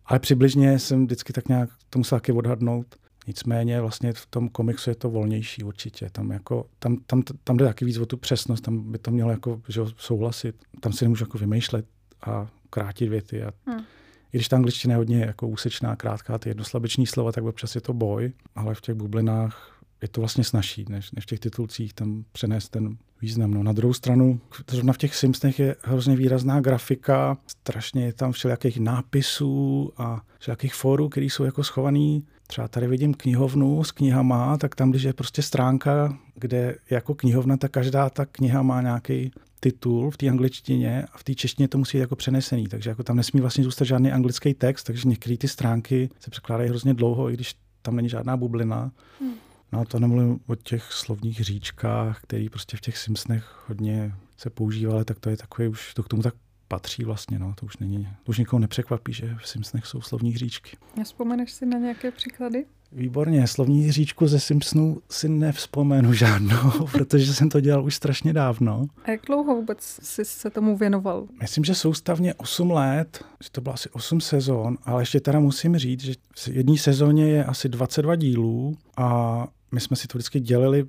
ale 0.07 0.19
přibližně 0.19 0.79
jsem 0.79 1.07
vždycky 1.07 1.33
tak 1.33 1.49
nějak 1.49 1.71
to 1.91 1.99
musel 1.99 2.19
taky 2.19 2.33
odhadnout. 2.33 2.87
Nicméně 3.27 3.81
vlastně 3.81 4.13
v 4.13 4.27
tom 4.27 4.49
komiksu 4.49 4.91
je 4.91 4.97
to 4.97 5.11
volnější 5.11 5.63
určitě. 5.63 6.09
Tam, 6.13 6.31
jako, 6.31 6.67
tam, 6.79 6.97
tam, 7.07 7.23
tam 7.45 7.57
jde 7.57 7.65
taky 7.65 7.85
víc 7.85 7.99
o 7.99 8.07
tu 8.07 8.17
přesnost, 8.17 8.61
tam 8.61 8.93
by 8.93 8.99
to 8.99 9.11
mělo 9.11 9.31
jako, 9.31 9.63
že 9.69 9.81
souhlasit. 9.97 10.57
Tam 10.81 10.93
si 10.93 11.05
nemůžu 11.05 11.25
jako 11.25 11.39
vymýšlet 11.39 11.87
a 12.23 12.49
krátit 12.71 13.09
věty. 13.09 13.43
A, 13.43 13.53
hmm. 13.67 13.85
I 14.33 14.37
když 14.37 14.49
ta 14.49 14.57
angličtina 14.57 14.93
je 14.93 14.97
hodně 14.97 15.21
jako 15.21 15.49
úsečná, 15.49 15.97
krátká, 15.97 16.39
ty 16.39 16.49
jednoslabeční 16.49 17.07
slova, 17.07 17.33
tak 17.33 17.45
občas 17.45 17.75
je 17.75 17.81
to 17.81 17.93
boj, 17.93 18.33
ale 18.55 18.75
v 18.75 18.81
těch 18.81 18.95
bublinách 18.95 19.81
je 20.03 20.09
to 20.09 20.21
vlastně 20.21 20.45
snažší, 20.45 20.85
než, 20.89 21.13
než 21.13 21.25
v 21.25 21.27
těch 21.27 21.41
titulcích 21.41 21.93
tam 21.93 22.25
přenést 22.33 22.69
ten 22.69 22.97
význam. 23.23 23.51
No, 23.51 23.63
na 23.63 23.73
druhou 23.73 23.95
stranu, 23.95 24.41
zrovna 24.71 24.93
v 24.93 24.99
těch 24.99 25.15
Simpsonech 25.15 25.59
je 25.59 25.77
hrozně 25.83 26.17
výrazná 26.17 26.61
grafika, 26.61 27.39
strašně 27.47 28.05
je 28.05 28.13
tam 28.13 28.33
všelijakých 28.33 28.81
nápisů 28.81 29.93
a 29.97 30.23
všelijakých 30.39 30.75
fórů, 30.75 31.09
které 31.09 31.27
jsou 31.27 31.45
jako 31.45 31.65
schovaný. 31.65 32.27
Třeba 32.47 32.69
tady 32.69 32.87
vidím 32.87 33.15
knihovnu 33.15 33.85
s 33.85 33.93
knihama, 33.93 34.59
tak 34.59 34.75
tam, 34.75 34.91
když 34.91 35.03
je 35.03 35.13
prostě 35.13 35.43
stránka, 35.43 36.19
kde 36.35 36.77
jako 36.91 37.15
knihovna, 37.15 37.57
tak 37.57 37.71
každá 37.71 38.11
ta 38.11 38.27
kniha 38.27 38.63
má 38.63 38.83
nějaký 38.83 39.31
titul 39.61 40.11
v 40.11 40.17
té 40.17 40.29
angličtině 40.29 41.05
a 41.13 41.19
v 41.19 41.25
té 41.25 41.35
češtině 41.35 41.69
to 41.69 41.79
musí 41.79 41.97
být 41.97 42.01
jako 42.01 42.17
přenesený, 42.17 42.69
takže 42.69 42.91
jako 42.91 43.03
tam 43.03 43.17
nesmí 43.17 43.41
vlastně 43.41 43.65
zůstat 43.65 43.85
žádný 43.85 44.13
anglický 44.13 44.55
text, 44.55 44.85
takže 44.85 45.09
některé 45.09 45.37
ty 45.37 45.49
stránky 45.49 46.11
se 46.21 46.31
překládají 46.31 46.71
hrozně 46.71 46.95
dlouho, 46.95 47.31
i 47.31 47.35
když 47.35 47.55
tam 47.83 47.97
není 47.97 48.09
žádná 48.09 48.37
bublina. 48.37 48.93
Hmm. 49.21 49.35
No 49.75 49.85
to 49.85 49.99
nemluvím 49.99 50.41
o 50.47 50.55
těch 50.55 50.93
slovních 50.93 51.41
říčkách, 51.41 52.21
který 52.23 52.49
prostě 52.49 52.77
v 52.77 52.81
těch 52.81 52.99
Simpsonech 52.99 53.65
hodně 53.69 54.15
se 54.37 54.51
používaly, 54.51 55.05
tak 55.05 55.19
to 55.19 55.31
je 55.31 55.37
takový 55.37 55.69
už, 55.69 55.95
to 55.95 56.03
k 56.03 56.09
tomu 56.09 56.23
tak 56.23 56.35
patří 56.69 57.05
vlastně, 57.05 57.39
no, 57.39 57.55
to 57.61 57.67
už 57.67 57.77
není, 57.77 58.09
to 58.25 58.31
už 58.31 58.39
nikoho 58.39 58.61
nepřekvapí, 58.61 59.13
že 59.13 59.37
v 59.41 59.49
Simpsonech 59.49 59.87
jsou 59.87 60.01
slovní 60.01 60.37
říčky. 60.37 60.77
A 61.01 61.05
vzpomeneš 61.05 61.53
si 61.53 61.67
na 61.67 61.79
nějaké 61.79 62.11
příklady? 62.11 62.65
Výborně, 62.93 63.47
slovní 63.47 63.93
říčku 63.93 64.27
ze 64.27 64.41
Simpsonů 64.41 65.03
si 65.11 65.29
nevzpomenu 65.29 66.13
žádnou, 66.13 66.71
protože 66.93 67.35
jsem 67.35 67.49
to 67.49 67.61
dělal 67.61 67.85
už 67.85 67.95
strašně 67.95 68.33
dávno. 68.33 68.87
A 69.05 69.11
jak 69.11 69.21
dlouho 69.27 69.55
vůbec 69.55 69.99
jsi 70.03 70.25
se 70.25 70.51
tomu 70.51 70.77
věnoval? 70.77 71.27
Myslím, 71.41 71.65
že 71.65 71.75
soustavně 71.75 72.35
8 72.35 72.71
let, 72.71 73.25
že 73.43 73.51
to 73.51 73.61
bylo 73.61 73.75
asi 73.75 73.89
8 73.91 74.21
sezon, 74.21 74.79
ale 74.85 75.03
ještě 75.03 75.21
teda 75.21 75.41
musím 75.41 75.79
říct, 75.79 76.01
že 76.01 76.15
v 76.37 76.49
jedné 76.49 76.79
sezóně 76.79 77.31
je 77.31 77.45
asi 77.45 77.69
22 77.69 78.17
dílů 78.17 78.77
a 78.97 79.47
my 79.75 79.81
jsme 79.81 79.97
si 79.97 80.09
to 80.09 80.19
vždycky 80.19 80.41
dělili 80.41 80.87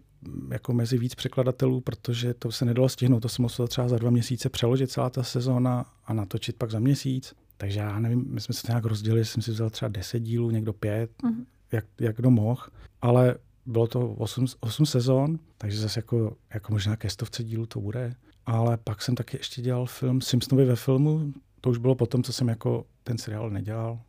jako 0.51 0.73
mezi 0.73 0.97
víc 0.97 1.15
překladatelů, 1.15 1.81
protože 1.81 2.33
to 2.33 2.51
se 2.51 2.65
nedalo 2.65 2.89
stihnout. 2.89 3.19
To 3.19 3.29
se 3.29 3.41
muselo 3.41 3.67
třeba 3.67 3.87
za 3.87 3.97
dva 3.97 4.09
měsíce 4.09 4.49
přeložit 4.49 4.91
celá 4.91 5.09
ta 5.09 5.23
sezóna 5.23 5.85
a 6.05 6.13
natočit 6.13 6.55
pak 6.55 6.71
za 6.71 6.79
měsíc. 6.79 7.33
Takže 7.57 7.79
já 7.79 7.99
nevím, 7.99 8.25
my 8.27 8.41
jsme 8.41 8.55
se 8.55 8.61
to 8.61 8.67
nějak 8.71 8.85
rozdělili, 8.85 9.25
jsem 9.25 9.41
si 9.41 9.51
vzal 9.51 9.69
třeba 9.69 9.89
10 9.89 10.19
dílů, 10.19 10.51
někdo 10.51 10.73
pět, 10.73 11.11
mm-hmm. 11.23 11.45
jak, 11.71 11.85
jak 11.99 12.15
kdo 12.15 12.29
mohl, 12.29 12.61
ale 13.01 13.35
bylo 13.65 13.87
to 13.87 14.09
8, 14.09 14.45
8 14.59 14.85
sezon, 14.85 15.39
takže 15.57 15.81
zase 15.81 15.99
jako, 15.99 16.37
jako 16.53 16.73
možná 16.73 16.95
ke 16.95 17.09
stovce 17.09 17.43
dílů 17.43 17.65
to 17.65 17.79
bude. 17.79 18.15
Ale 18.45 18.77
pak 18.77 19.01
jsem 19.01 19.15
taky 19.15 19.37
ještě 19.37 19.61
dělal 19.61 19.85
film 19.85 20.21
Simpsonovi 20.21 20.65
ve 20.65 20.75
filmu, 20.75 21.33
to 21.61 21.69
už 21.69 21.77
bylo 21.77 21.95
potom, 21.95 22.23
co 22.23 22.33
jsem 22.33 22.47
jako 22.47 22.85
ten 23.03 23.17
seriál 23.17 23.49
nedělal. 23.49 23.99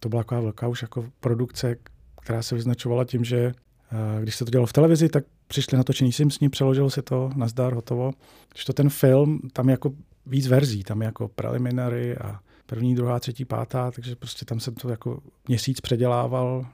To 0.00 0.08
byla 0.08 0.22
taková 0.22 0.40
velká 0.40 0.68
už 0.68 0.82
jako 0.82 1.10
produkce, 1.20 1.76
která 2.22 2.42
se 2.42 2.54
vyznačovala 2.54 3.04
tím, 3.04 3.24
že 3.24 3.52
když 4.20 4.36
se 4.36 4.44
to 4.44 4.50
dělalo 4.50 4.66
v 4.66 4.72
televizi, 4.72 5.08
tak 5.08 5.24
přišli 5.46 5.76
natočení 5.76 6.12
Simpsoni, 6.12 6.48
přeložilo 6.48 6.90
se 6.90 7.02
to, 7.02 7.30
nazdar, 7.36 7.74
hotovo. 7.74 8.12
Když 8.52 8.64
to 8.64 8.72
ten 8.72 8.90
film, 8.90 9.40
tam 9.52 9.68
je 9.68 9.72
jako 9.72 9.92
víc 10.26 10.46
verzí, 10.46 10.84
tam 10.84 11.02
je 11.02 11.06
jako 11.06 11.28
preliminary 11.28 12.16
a 12.16 12.40
první, 12.66 12.94
druhá, 12.94 13.20
třetí, 13.20 13.44
pátá, 13.44 13.90
takže 13.90 14.16
prostě 14.16 14.44
tam 14.44 14.60
jsem 14.60 14.74
to 14.74 14.88
jako 14.88 15.22
měsíc 15.48 15.80
předělával. 15.80 16.66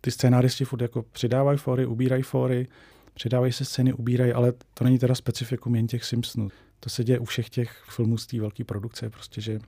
Ty 0.00 0.10
scénáristi 0.10 0.64
furt 0.64 0.82
jako 0.82 1.02
přidávají 1.02 1.58
fory, 1.58 1.86
ubírají 1.86 2.22
fory, 2.22 2.68
přidávají 3.14 3.52
se 3.52 3.64
scény, 3.64 3.92
ubírají, 3.92 4.32
ale 4.32 4.52
to 4.74 4.84
není 4.84 4.98
teda 4.98 5.14
specifikum 5.14 5.74
jen 5.74 5.86
těch 5.86 6.04
Simpsonů. 6.04 6.48
To 6.80 6.90
se 6.90 7.04
děje 7.04 7.18
u 7.18 7.24
všech 7.24 7.50
těch 7.50 7.84
filmů 7.88 8.18
z 8.18 8.26
té 8.26 8.40
velké 8.40 8.64
produkce, 8.64 9.10
prostě, 9.10 9.40
že 9.40 9.58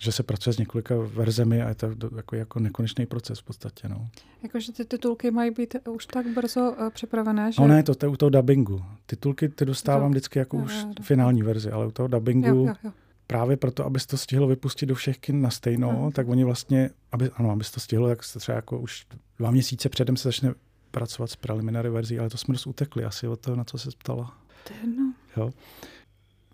že 0.00 0.12
se 0.12 0.22
pracuje 0.22 0.54
s 0.54 0.58
několika 0.58 0.94
verzemi 0.96 1.62
a 1.62 1.68
je 1.68 1.74
to 1.74 1.86
jako, 2.16 2.36
jako 2.36 2.60
nekonečný 2.60 3.06
proces 3.06 3.38
v 3.38 3.42
podstatě. 3.42 3.88
No. 3.88 4.08
Jakože 4.42 4.72
ty 4.72 4.84
titulky 4.84 5.30
mají 5.30 5.50
být 5.50 5.76
už 5.88 6.06
tak 6.06 6.26
brzo 6.26 6.72
uh, 6.72 6.90
připravené, 6.90 7.52
že... 7.52 7.62
No 7.62 7.68
ne, 7.68 7.82
to, 7.82 7.94
to 7.94 8.06
je 8.06 8.10
u 8.10 8.16
toho 8.16 8.30
dubbingu. 8.30 8.82
Titulky 9.06 9.48
ty 9.48 9.64
dostávám 9.64 10.10
to... 10.10 10.10
vždycky 10.10 10.38
jako 10.38 10.56
jo, 10.56 10.64
už 10.64 10.74
jo, 10.74 10.92
finální 11.02 11.42
verzi, 11.42 11.70
ale 11.70 11.86
u 11.86 11.90
toho 11.90 12.08
dubbingu 12.08 12.48
jo, 12.48 12.66
jo, 12.66 12.74
jo. 12.84 12.92
právě 13.26 13.56
proto, 13.56 13.86
aby 13.86 13.98
to 14.06 14.16
stihlo 14.16 14.46
vypustit 14.46 14.86
do 14.86 14.94
všech 14.94 15.18
kin 15.18 15.42
na 15.42 15.50
stejno, 15.50 15.88
jo. 15.88 16.10
tak 16.14 16.28
oni 16.28 16.44
vlastně, 16.44 16.90
aby, 17.12 17.30
ano, 17.34 17.50
aby 17.50 17.64
to 17.74 17.80
stihlo, 17.80 18.08
tak 18.08 18.24
se 18.24 18.38
třeba 18.38 18.56
jako 18.56 18.78
už 18.78 19.06
dva 19.38 19.50
měsíce 19.50 19.88
předem 19.88 20.16
se 20.16 20.28
začne 20.28 20.54
pracovat 20.90 21.30
s 21.30 21.36
preliminary 21.36 21.90
verzí, 21.90 22.18
ale 22.18 22.30
to 22.30 22.38
jsme 22.38 22.52
dost 22.52 22.66
utekli 22.66 23.04
asi 23.04 23.28
od 23.28 23.40
toho, 23.40 23.56
na 23.56 23.64
co 23.64 23.78
se 23.78 23.90
ptala. 23.98 24.38
To 24.64 24.72
je 24.74 24.92
no. 24.96 25.12
Jo. 25.36 25.50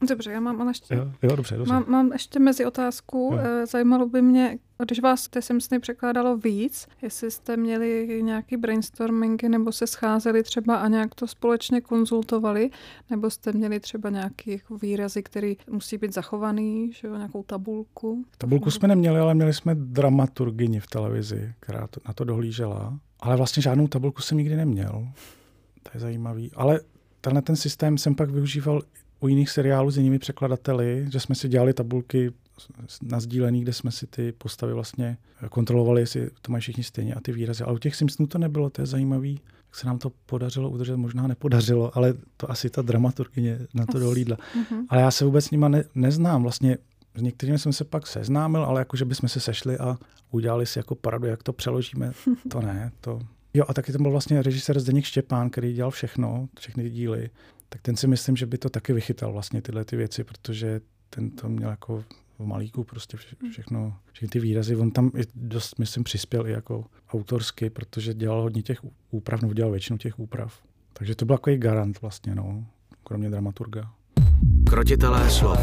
Dobře, 0.09 0.33
já 0.33 0.41
mám 0.41 0.61
ale 0.61 0.71
ještě... 0.71 0.95
Jo, 0.95 1.13
jo 1.23 1.37
dobře, 1.37 1.57
dobře. 1.57 1.73
Mám, 1.73 1.85
mám 1.89 2.13
ještě 2.13 2.39
mezi 2.39 2.65
otázku. 2.65 3.31
Jo. 3.33 3.39
Eh, 3.43 3.67
zajímalo 3.67 4.09
by 4.09 4.23
mě, 4.23 4.59
když 4.85 5.01
vás 5.01 5.29
ty 5.29 5.43
Simpsony 5.43 5.79
překládalo 5.79 6.37
víc, 6.37 6.87
jestli 7.03 7.31
jste 7.31 7.57
měli 7.57 8.23
nějaký 8.23 8.57
brainstormingy 8.57 9.49
nebo 9.49 9.73
se 9.73 9.87
scházeli 9.87 10.43
třeba 10.43 10.77
a 10.77 10.89
nějak 10.89 11.15
to 11.15 11.27
společně 11.27 11.81
konzultovali, 11.81 12.71
nebo 13.11 13.31
jste 13.31 13.53
měli 13.53 13.81
třeba 13.81 14.11
nějaký 14.11 14.51
jako 14.51 14.79
výrazy, 14.79 15.23
který 15.23 15.57
musí 15.71 15.99
být 15.99 16.15
zachovaný, 16.15 16.93
že 16.93 17.09
jo, 17.09 17.17
nějakou 17.17 17.43
tabulku? 17.43 18.25
Tabulku 18.39 18.71
jsme 18.71 18.89
neměli, 18.89 19.21
ale 19.21 19.35
měli 19.35 19.55
jsme 19.55 19.75
dramaturgyni 19.75 20.81
v 20.81 20.87
televizi, 20.87 21.55
která 21.61 21.87
to, 21.87 22.01
na 22.09 22.15
to 22.15 22.25
dohlížela. 22.25 22.99
Ale 23.21 23.37
vlastně 23.37 23.63
žádnou 23.63 23.89
tabulku 23.89 24.23
jsem 24.23 24.39
nikdy 24.39 24.57
neměl. 24.57 25.09
To 25.83 25.91
je 25.95 26.01
zajímavý. 26.01 26.51
Ale 26.55 26.81
tenhle 27.21 27.43
ten 27.43 27.57
systém 27.57 27.99
jsem 27.99 28.15
pak 28.15 28.31
využíval 28.31 28.83
u 29.23 29.29
jiných 29.29 29.51
seriálů 29.51 29.91
s 29.91 29.97
jinými 29.97 30.19
překladateli, 30.19 31.07
že 31.13 31.21
jsme 31.21 31.35
si 31.35 31.49
dělali 31.49 31.73
tabulky 31.73 32.33
na 33.03 33.21
sdílený, 33.21 33.61
kde 33.61 33.73
jsme 33.73 33.91
si 33.91 34.07
ty 34.07 34.33
postavy 34.33 34.73
vlastně 34.73 35.17
kontrolovali, 35.51 36.01
jestli 36.01 36.31
to 36.43 36.53
mají 36.53 36.61
všichni 36.61 36.85
stejně 36.85 37.15
a 37.15 37.21
ty 37.21 37.33
výrazy. 37.33 37.65
Ale 37.65 37.75
u 37.75 37.79
těch 37.79 37.97
Simpsonů 37.97 38.27
to 38.27 38.39
nebylo, 38.39 38.71
to 38.71 38.83
je 38.83 38.87
zajímavý. 38.87 39.41
Jak 39.67 39.77
se 39.77 39.87
nám 39.87 39.99
to 39.99 40.13
podařilo 40.27 40.71
udržet, 40.71 40.97
možná 40.97 41.27
nepodařilo, 41.27 41.97
ale 41.97 42.15
to 42.37 42.51
asi 42.51 42.71
ta 42.71 42.83
dramaturgyně 42.83 43.59
na 43.75 43.87
to 43.87 43.99
dohlídla. 43.99 44.37
Mm-hmm. 44.37 44.85
Ale 44.89 45.01
já 45.01 45.11
se 45.11 45.25
vůbec 45.25 45.45
s 45.45 45.51
nima 45.51 45.69
ne, 45.69 45.85
neznám. 45.95 46.43
Vlastně 46.43 46.79
s 47.15 47.23
některými 47.23 47.59
jsem 47.59 47.73
se 47.73 47.85
pak 47.85 48.07
seznámil, 48.07 48.65
ale 48.65 48.81
jako, 48.81 48.97
že 48.97 49.05
bychom 49.05 49.29
se 49.29 49.41
sešli 49.41 49.79
a 49.79 49.99
udělali 50.31 50.67
si 50.67 50.79
jako 50.79 50.95
paradu, 50.95 51.27
jak 51.27 51.43
to 51.43 51.53
přeložíme, 51.53 52.13
to 52.49 52.61
ne. 52.61 52.93
To... 53.01 53.21
Jo, 53.55 53.65
a 53.69 53.75
taky 53.75 53.93
tam 53.93 54.03
byl 54.03 54.11
vlastně 54.11 54.43
režisér 54.43 54.81
Zdeněk 54.81 55.05
Štěpán, 55.05 55.51
který 55.51 55.73
dělal 55.73 55.91
všechno, 55.91 56.49
všechny 56.59 56.91
díly 56.91 57.31
tak 57.73 57.83
ten 57.83 57.97
si 57.97 58.07
myslím, 58.07 58.37
že 58.37 58.47
by 58.47 58.59
to 58.59 58.71
taky 58.71 58.93
vychytal 58.93 59.33
vlastně 59.33 59.63
tyhle 59.63 59.85
ty 59.85 59.97
věci, 59.97 60.25
protože 60.25 60.81
ten 61.11 61.31
to 61.31 61.49
měl 61.49 61.71
jako 61.71 62.05
v 62.39 62.47
malíku 62.47 62.85
prostě 62.85 63.17
vše, 63.17 63.37
všechno, 63.51 63.97
všechny 64.13 64.29
ty 64.29 64.41
výrazy. 64.41 64.77
On 64.77 64.91
tam 64.91 65.11
i 65.17 65.23
dost, 65.35 65.79
myslím, 65.79 66.05
přispěl 66.05 66.47
i 66.47 66.51
jako 66.51 66.85
autorsky, 67.09 67.71
protože 67.71 68.15
dělal 68.15 68.43
hodně 68.43 68.63
těch 68.63 68.79
úprav, 69.11 69.43
nebo 69.43 69.55
dělal 69.55 69.71
většinu 69.71 69.99
těch 69.99 70.19
úprav. 70.19 70.63
Takže 70.93 71.15
to 71.15 71.25
byl 71.25 71.37
takový 71.37 71.57
garant 71.57 72.01
vlastně, 72.01 72.35
no, 72.35 72.67
kromě 73.05 73.31
dramaturga. 73.31 73.93
Krotitelé 74.71 75.31
slov. 75.31 75.59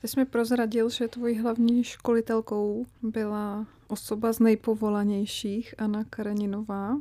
Ty 0.00 0.08
jsi 0.08 0.20
mi 0.20 0.26
prozradil, 0.26 0.90
že 0.90 1.08
tvojí 1.08 1.38
hlavní 1.38 1.84
školitelkou 1.84 2.86
byla 3.02 3.66
osoba 3.88 4.32
z 4.32 4.38
nejpovolanějších, 4.38 5.74
Anna 5.78 6.04
Kareninová. 6.04 6.96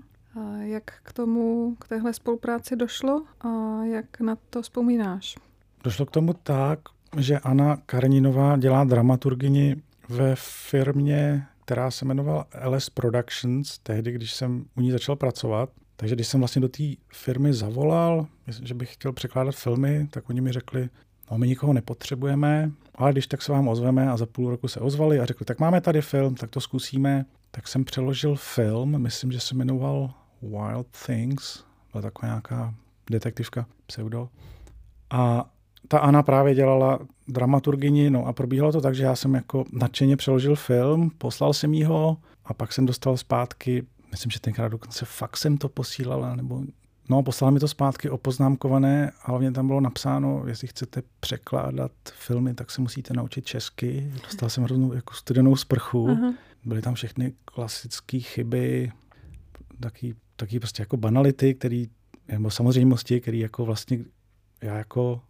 Jak 0.59 0.83
k 1.03 1.13
tomu, 1.13 1.75
k 1.79 1.87
téhle 1.87 2.13
spolupráci 2.13 2.75
došlo 2.75 3.23
a 3.41 3.83
jak 3.83 4.19
na 4.19 4.37
to 4.49 4.61
vzpomínáš? 4.61 5.35
Došlo 5.83 6.05
k 6.05 6.11
tomu 6.11 6.33
tak, 6.33 6.79
že 7.17 7.39
Anna 7.39 7.77
Karninová 7.85 8.57
dělá 8.57 8.83
dramaturgini 8.83 9.75
ve 10.09 10.35
firmě, 10.69 11.47
která 11.65 11.91
se 11.91 12.05
jmenovala 12.05 12.45
LS 12.65 12.89
Productions, 12.89 13.79
tehdy, 13.79 14.11
když 14.11 14.33
jsem 14.33 14.65
u 14.77 14.81
ní 14.81 14.91
začal 14.91 15.15
pracovat. 15.15 15.69
Takže 15.95 16.15
když 16.15 16.27
jsem 16.27 16.41
vlastně 16.41 16.61
do 16.61 16.69
té 16.69 16.83
firmy 17.13 17.53
zavolal, 17.53 18.27
že 18.47 18.73
bych 18.73 18.93
chtěl 18.93 19.13
překládat 19.13 19.55
filmy, 19.55 20.07
tak 20.11 20.29
oni 20.29 20.41
mi 20.41 20.51
řekli, 20.51 20.89
no 21.31 21.37
my 21.37 21.47
nikoho 21.47 21.73
nepotřebujeme, 21.73 22.71
ale 22.95 23.11
když 23.11 23.27
tak 23.27 23.41
se 23.41 23.51
vám 23.51 23.67
ozveme 23.67 24.09
a 24.09 24.17
za 24.17 24.25
půl 24.25 24.49
roku 24.49 24.67
se 24.67 24.79
ozvali 24.79 25.19
a 25.19 25.25
řekli, 25.25 25.45
tak 25.45 25.59
máme 25.59 25.81
tady 25.81 26.01
film, 26.01 26.35
tak 26.35 26.49
to 26.49 26.61
zkusíme. 26.61 27.25
Tak 27.51 27.67
jsem 27.67 27.85
přeložil 27.85 28.35
film, 28.35 29.01
myslím, 29.01 29.31
že 29.31 29.39
se 29.39 29.55
jmenoval 29.55 30.13
Wild 30.41 30.87
Things, 31.05 31.63
byla 31.91 32.01
taková 32.01 32.27
nějaká 32.27 32.73
detektivka, 33.11 33.65
pseudo. 33.85 34.29
A 35.09 35.51
ta 35.87 35.99
Anna 35.99 36.23
právě 36.23 36.55
dělala 36.55 36.99
dramaturgini, 37.27 38.09
no 38.09 38.25
a 38.25 38.33
probíhalo 38.33 38.71
to 38.71 38.81
tak, 38.81 38.95
že 38.95 39.03
já 39.03 39.15
jsem 39.15 39.35
jako 39.35 39.65
nadšeně 39.71 40.17
přeložil 40.17 40.55
film, 40.55 41.11
poslal 41.17 41.53
jsem 41.53 41.73
jí 41.73 41.83
ho 41.83 42.17
a 42.45 42.53
pak 42.53 42.73
jsem 42.73 42.85
dostal 42.85 43.17
zpátky, 43.17 43.85
myslím, 44.11 44.31
že 44.31 44.39
tenkrát 44.39 44.67
dokonce 44.67 45.05
fakt 45.05 45.37
jsem 45.37 45.57
to 45.57 45.69
posílala, 45.69 46.35
nebo 46.35 46.63
No, 47.11 47.23
poslala 47.23 47.51
mi 47.51 47.59
to 47.59 47.67
zpátky 47.67 48.09
opoznámkované, 48.09 49.11
a 49.11 49.31
hlavně 49.31 49.51
tam 49.51 49.67
bylo 49.67 49.81
napsáno, 49.81 50.43
jestli 50.47 50.67
chcete 50.67 51.01
překládat 51.19 51.91
filmy, 52.13 52.53
tak 52.53 52.71
se 52.71 52.81
musíte 52.81 53.13
naučit 53.13 53.45
česky. 53.45 54.13
Dostal 54.23 54.49
jsem 54.49 54.63
hroznou 54.63 54.93
jako 54.93 55.13
studenou 55.13 55.55
sprchu. 55.55 56.07
Uh-huh. 56.07 56.35
Byly 56.65 56.81
tam 56.81 56.93
všechny 56.93 57.33
klasické 57.45 58.19
chyby, 58.19 58.91
taky, 59.79 60.15
taky 60.39 60.59
prostě 60.59 60.81
jako 60.81 60.97
banality, 60.97 61.53
který, 61.53 61.89
nebo 62.27 62.49
samozřejmosti, 62.49 63.21
který 63.21 63.39
jako 63.39 63.65
vlastně 63.65 63.99
já 64.61 64.77
jako 64.77 65.21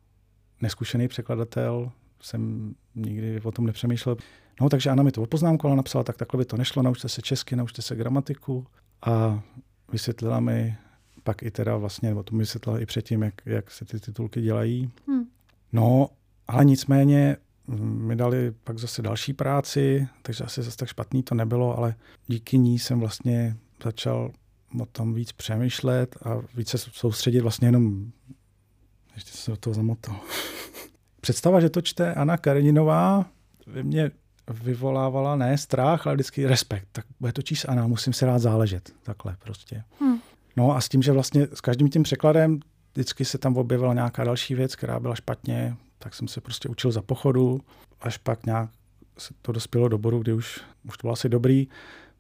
neskušený 0.61 1.07
překladatel 1.07 1.91
jsem 2.21 2.73
nikdy 2.95 3.41
o 3.41 3.51
tom 3.51 3.65
nepřemýšlel. 3.65 4.17
No, 4.61 4.69
takže 4.69 4.89
Anna 4.89 5.03
mi 5.03 5.11
to 5.11 5.21
opoznámkovala, 5.21 5.75
napsala, 5.75 6.03
tak 6.03 6.17
takhle 6.17 6.37
by 6.37 6.45
to 6.45 6.57
nešlo, 6.57 6.83
naučte 6.83 7.09
se 7.09 7.21
česky, 7.21 7.55
naučte 7.55 7.81
se 7.81 7.95
gramatiku 7.95 8.67
a 9.01 9.41
vysvětlila 9.91 10.39
mi 10.39 10.77
pak 11.23 11.43
i 11.43 11.51
teda 11.51 11.77
vlastně, 11.77 12.15
o 12.15 12.23
tom 12.23 12.37
mi 12.37 12.41
vysvětlila 12.41 12.79
i 12.79 12.85
předtím, 12.85 13.23
jak, 13.23 13.33
jak 13.45 13.71
se 13.71 13.85
ty 13.85 13.99
titulky 13.99 14.41
dělají. 14.41 14.91
Hmm. 15.07 15.23
No, 15.73 16.09
ale 16.47 16.65
nicméně 16.65 17.37
mm, 17.67 18.07
mi 18.07 18.15
dali 18.15 18.53
pak 18.63 18.77
zase 18.77 19.01
další 19.01 19.33
práci, 19.33 20.07
takže 20.21 20.43
asi 20.43 20.63
zase 20.63 20.77
tak 20.77 20.89
špatný 20.89 21.23
to 21.23 21.35
nebylo, 21.35 21.77
ale 21.77 21.95
díky 22.27 22.57
ní 22.57 22.79
jsem 22.79 22.99
vlastně 22.99 23.57
začal 23.83 24.31
o 24.81 24.85
tom 24.85 25.13
víc 25.13 25.31
přemýšlet 25.31 26.17
a 26.25 26.41
více 26.55 26.77
soustředit 26.77 27.41
vlastně 27.41 27.67
jenom, 27.67 28.11
ještě 29.15 29.31
se 29.31 29.51
do 29.51 29.57
toho 29.57 29.73
zamotal. 29.73 30.15
Představa, 31.21 31.59
že 31.59 31.69
to 31.69 31.81
čte 31.81 32.13
Anna 32.13 32.37
Kareninová, 32.37 33.25
ve 33.67 33.83
mně 33.83 34.11
vyvolávala 34.49 35.35
ne 35.35 35.57
strach, 35.57 36.07
ale 36.07 36.15
vždycky 36.15 36.45
respekt. 36.45 36.87
Tak 36.91 37.05
bude 37.19 37.33
to 37.33 37.41
číst 37.41 37.65
Anna, 37.65 37.87
musím 37.87 38.13
si 38.13 38.25
rád 38.25 38.39
záležet. 38.39 38.93
Takhle 39.03 39.37
prostě. 39.39 39.83
Hmm. 39.99 40.19
No 40.57 40.75
a 40.75 40.81
s 40.81 40.89
tím, 40.89 41.01
že 41.01 41.11
vlastně 41.11 41.47
s 41.53 41.61
každým 41.61 41.89
tím 41.89 42.03
překladem 42.03 42.59
vždycky 42.93 43.25
se 43.25 43.37
tam 43.37 43.57
objevila 43.57 43.93
nějaká 43.93 44.23
další 44.23 44.55
věc, 44.55 44.75
která 44.75 44.99
byla 44.99 45.15
špatně, 45.15 45.75
tak 45.99 46.15
jsem 46.15 46.27
se 46.27 46.41
prostě 46.41 46.69
učil 46.69 46.91
za 46.91 47.01
pochodu, 47.01 47.61
až 48.01 48.17
pak 48.17 48.45
nějak 48.45 48.69
se 49.17 49.33
to 49.41 49.51
dospělo 49.51 49.87
do 49.87 49.97
bodu, 49.97 50.19
kdy 50.19 50.33
už, 50.33 50.61
už 50.87 50.97
to 50.97 51.01
bylo 51.01 51.13
asi 51.13 51.29
dobrý, 51.29 51.67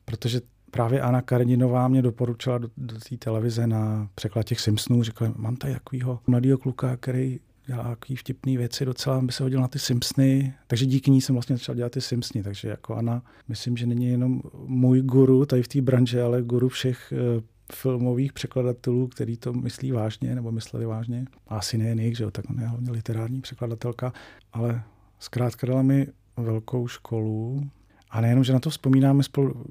protože 0.05 0.41
právě 0.71 1.01
Anna 1.01 1.21
Kareninová 1.21 1.87
mě 1.87 2.01
doporučila 2.01 2.57
do, 2.57 2.69
do 2.77 2.95
té 3.09 3.17
televize 3.17 3.67
na 3.67 4.09
překlad 4.15 4.43
těch 4.43 4.59
Simpsonů. 4.59 5.03
Říkala, 5.03 5.33
mám 5.35 5.55
tady 5.55 5.73
takového 5.73 6.19
mladého 6.27 6.57
kluka, 6.57 6.97
který 6.97 7.39
dělá 7.67 7.83
takový 7.83 8.15
vtipný 8.15 8.57
věci, 8.57 8.85
docela 8.85 9.21
by 9.21 9.31
se 9.31 9.43
hodil 9.43 9.61
na 9.61 9.67
ty 9.67 9.79
Simpsony, 9.79 10.53
takže 10.67 10.85
díky 10.85 11.11
ní 11.11 11.21
jsem 11.21 11.35
vlastně 11.35 11.57
začal 11.57 11.75
dělat 11.75 11.91
ty 11.91 12.01
Simpsony, 12.01 12.43
takže 12.43 12.69
jako 12.69 12.95
Anna, 12.95 13.23
myslím, 13.47 13.77
že 13.77 13.85
není 13.85 14.07
jenom 14.07 14.41
můj 14.65 15.01
guru 15.01 15.45
tady 15.45 15.63
v 15.63 15.67
té 15.67 15.81
branži, 15.81 16.21
ale 16.21 16.41
guru 16.41 16.69
všech 16.69 17.13
uh, 17.35 17.43
filmových 17.73 18.33
překladatelů, 18.33 19.07
který 19.07 19.37
to 19.37 19.53
myslí 19.53 19.91
vážně, 19.91 20.35
nebo 20.35 20.51
mysleli 20.51 20.85
vážně. 20.85 21.25
Asi 21.47 21.77
nejen 21.77 21.99
jich, 21.99 22.17
že 22.17 22.23
jo, 22.23 22.31
tak 22.31 22.49
on 22.49 22.59
je 22.59 22.67
hlavně 22.67 22.91
literární 22.91 23.41
překladatelka, 23.41 24.13
ale 24.53 24.83
zkrátka 25.19 25.67
dala 25.67 25.81
mi 25.81 26.07
velkou 26.37 26.87
školu, 26.87 27.69
a 28.09 28.21
nejenom, 28.21 28.43
že 28.43 28.53
na 28.53 28.59
to 28.59 28.69
vzpomínáme, 28.69 29.23
spolu, 29.23 29.65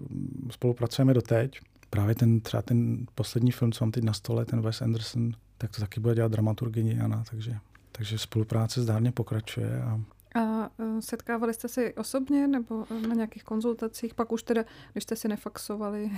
spolupracujeme 0.50 1.14
doteď. 1.14 1.61
Právě 1.90 2.14
ten, 2.14 2.40
třeba 2.40 2.62
ten 2.62 3.07
poslední 3.14 3.50
film, 3.50 3.73
co 3.73 3.85
mám 3.85 3.92
teď 3.92 4.04
na 4.04 4.12
stole, 4.12 4.45
ten 4.45 4.61
Wes 4.61 4.83
Anderson, 4.83 5.33
tak 5.59 5.71
to 5.71 5.80
taky 5.80 6.00
bude 6.00 6.14
dělat 6.14 6.33
dramaturgyně 6.33 6.92
Jana, 6.92 7.25
takže, 7.30 7.57
takže 7.92 8.18
spolupráce 8.18 8.83
zdárně 8.83 9.12
pokračuje. 9.12 9.83
A, 9.83 10.00
a 10.40 10.71
e, 10.78 11.02
setkávali 11.02 11.54
jste 11.54 11.68
si 11.68 11.95
osobně 11.95 12.49
nebo 12.49 12.85
na 13.09 13.14
nějakých 13.14 13.45
konzultacích, 13.45 14.14
pak 14.14 14.33
už 14.33 14.42
teda, 14.42 14.64
když 14.92 15.04
jste 15.04 15.16
si 15.16 15.28
nefaxovali? 15.28 16.11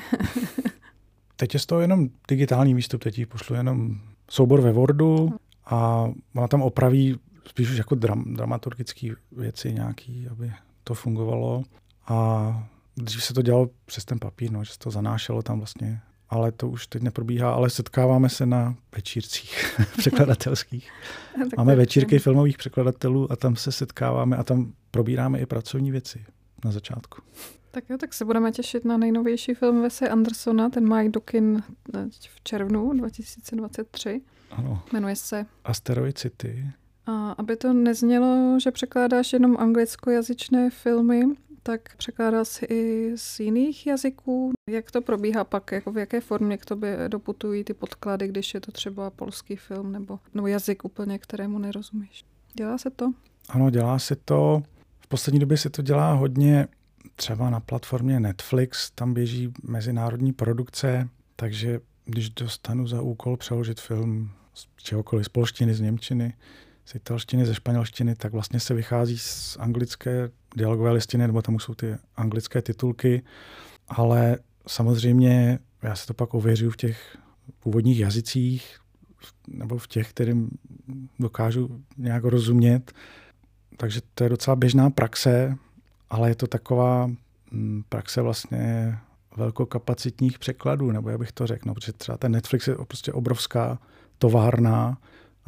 teď 1.37 1.55
je 1.55 1.61
z 1.61 1.67
toho 1.67 1.81
jenom 1.81 2.09
digitální 2.29 2.75
výstup, 2.75 3.03
teď 3.03 3.27
pošlu 3.27 3.57
jenom 3.57 4.01
soubor 4.31 4.61
ve 4.61 4.73
Wordu 4.73 5.31
a 5.67 6.11
ona 6.35 6.49
tam 6.49 6.63
opraví 6.63 7.19
spíš 7.51 7.71
už 7.71 7.77
jako 7.77 7.95
dram, 7.95 8.35
dramaturgické 8.35 9.09
věci 9.33 9.73
nějaký, 9.73 10.29
aby 10.29 10.53
to 10.85 10.95
fungovalo. 10.95 11.65
A 12.11 12.69
dřív 12.97 13.25
se 13.25 13.35
to 13.35 13.43
dělalo 13.43 13.71
přes 13.85 14.05
ten 14.05 14.19
papír, 14.19 14.53
no, 14.53 14.65
že 14.65 14.73
se 14.73 14.79
to 14.79 14.91
zanášelo 14.91 15.43
tam 15.43 15.59
vlastně, 15.59 16.01
ale 16.29 16.53
to 16.53 16.69
už 16.69 16.87
teď 16.87 17.03
neprobíhá, 17.03 17.53
ale 17.53 17.71
setkáváme 17.71 18.29
se 18.29 18.47
na 18.47 18.75
večírcích 18.97 19.81
překladatelských. 19.99 20.91
Máme 21.57 21.77
večírky 21.77 22.19
filmových 22.19 22.59
překladatelů 22.59 23.33
a 23.33 23.37
tam 23.37 23.57
se 23.57 23.73
setkáváme 23.73 24.37
a 24.37 24.45
tam 24.45 24.73
probíráme 24.91 25.41
i 25.41 25.47
pracovní 25.47 25.91
věci 25.91 26.25
na 26.65 26.73
začátku. 26.73 27.23
Tak 27.71 27.91
jo, 27.91 27.99
tak 27.99 28.15
se 28.15 28.25
budeme 28.25 28.53
těšit 28.53 28.85
na 28.85 28.97
nejnovější 28.97 29.55
film 29.55 29.83
Vese 29.83 30.09
Andersona, 30.09 30.69
ten 30.69 30.89
má 30.89 31.03
do 31.09 31.21
kin 31.21 31.63
v 32.29 32.41
červnu 32.45 32.93
2023. 32.93 34.23
Ano. 34.51 34.83
Jmenuje 34.93 35.17
se 35.17 35.47
Asteroid 35.65 36.19
City. 36.19 36.71
A 37.07 37.33
aby 37.33 37.57
to 37.57 37.73
neznělo, 37.73 38.59
že 38.61 38.71
překládáš 38.71 39.33
jenom 39.33 39.57
anglickojazyčné 39.59 40.71
filmy, 40.71 41.23
tak 41.63 41.97
překládal 41.97 42.45
si 42.45 42.65
i 42.65 43.13
z 43.17 43.41
jiných 43.41 43.87
jazyků. 43.87 44.53
Jak 44.71 44.91
to 44.91 45.03
probíhá 45.03 45.45
pak, 45.45 45.73
jako 45.73 45.93
v 45.93 45.99
jaké 45.99 46.21
formě 46.21 46.59
k 46.59 46.65
tobě 46.65 47.09
doputují 47.09 47.65
ty 47.65 47.75
podklady, 47.75 48.29
když 48.29 48.55
je 48.55 48.61
to 48.61 48.73
třeba 48.73 49.11
polský 49.11 49.57
film 49.57 49.93
nebo, 49.93 50.19
nebo 50.35 50.47
jazyk 50.47 50.85
úplně, 50.85 51.19
kterému 51.19 51.59
nerozumíš? 51.59 52.25
Dělá 52.55 52.79
se 52.79 52.91
to? 52.91 53.13
Ano, 53.49 53.71
dělá 53.71 53.99
se 53.99 54.17
to. 54.17 54.63
V 55.01 55.09
poslední 55.09 55.41
době 55.41 55.57
se 55.57 55.71
to 55.71 55.83
dělá 55.83 56.13
hodně 56.13 56.69
třeba 57.17 57.51
na 57.51 57.61
platformě 57.61 58.21
Netflix, 58.21 58.91
tam 58.91 59.15
běží 59.15 59.53
mezinárodní 59.63 60.33
produkce, 60.33 61.09
takže 61.37 61.81
když 62.05 62.31
dostanu 62.31 62.87
za 62.87 63.03
úkol 63.03 63.37
přeložit 63.37 63.81
film 63.81 64.31
z 64.55 64.67
čehokoliv, 64.77 65.27
z 65.27 65.29
polštiny, 65.29 65.75
z 65.75 65.81
němčiny, 65.81 66.35
z 66.85 66.95
italštiny, 66.95 67.47
ze 67.47 67.55
španělštiny, 67.55 68.15
tak 68.15 68.33
vlastně 68.33 68.61
se 68.61 68.75
vychází 68.75 69.19
z 69.19 69.57
anglické 69.61 70.31
dialogové 70.57 70.93
listiny, 70.93 71.27
nebo 71.27 71.43
tam 71.43 71.55
už 71.55 71.65
jsou 71.65 71.75
ty 71.75 71.97
anglické 72.17 72.63
titulky, 72.63 73.23
ale 73.89 74.39
samozřejmě 74.67 75.59
já 75.83 75.97
se 75.97 76.07
to 76.07 76.15
pak 76.15 76.35
ověřuju 76.35 76.71
v 76.71 76.77
těch 76.77 77.17
původních 77.61 77.99
jazycích, 77.99 78.79
nebo 79.49 79.79
v 79.79 79.89
těch, 79.89 80.11
kterým 80.11 80.51
dokážu 81.19 81.81
nějak 81.97 82.25
rozumět. 82.25 82.93
Takže 83.77 84.01
to 84.15 84.25
je 84.25 84.31
docela 84.31 84.57
běžná 84.57 84.91
praxe, 84.91 85.57
ale 86.11 86.29
je 86.29 86.35
to 86.35 86.47
taková 86.47 87.11
mm, 87.51 87.83
praxe 87.89 88.23
vlastně 88.23 88.99
velkokapacitních 89.37 90.39
překladů, 90.39 90.91
nebo 90.91 91.11
já 91.11 91.19
bych 91.19 91.33
to 91.33 91.47
řekl, 91.47 91.69
no, 91.69 91.75
protože 91.75 91.93
třeba 91.93 92.19
ten 92.19 92.33
Netflix 92.33 92.69
je 92.69 92.75
prostě 92.89 93.13
obrovská 93.13 93.79
továrna 94.19 94.99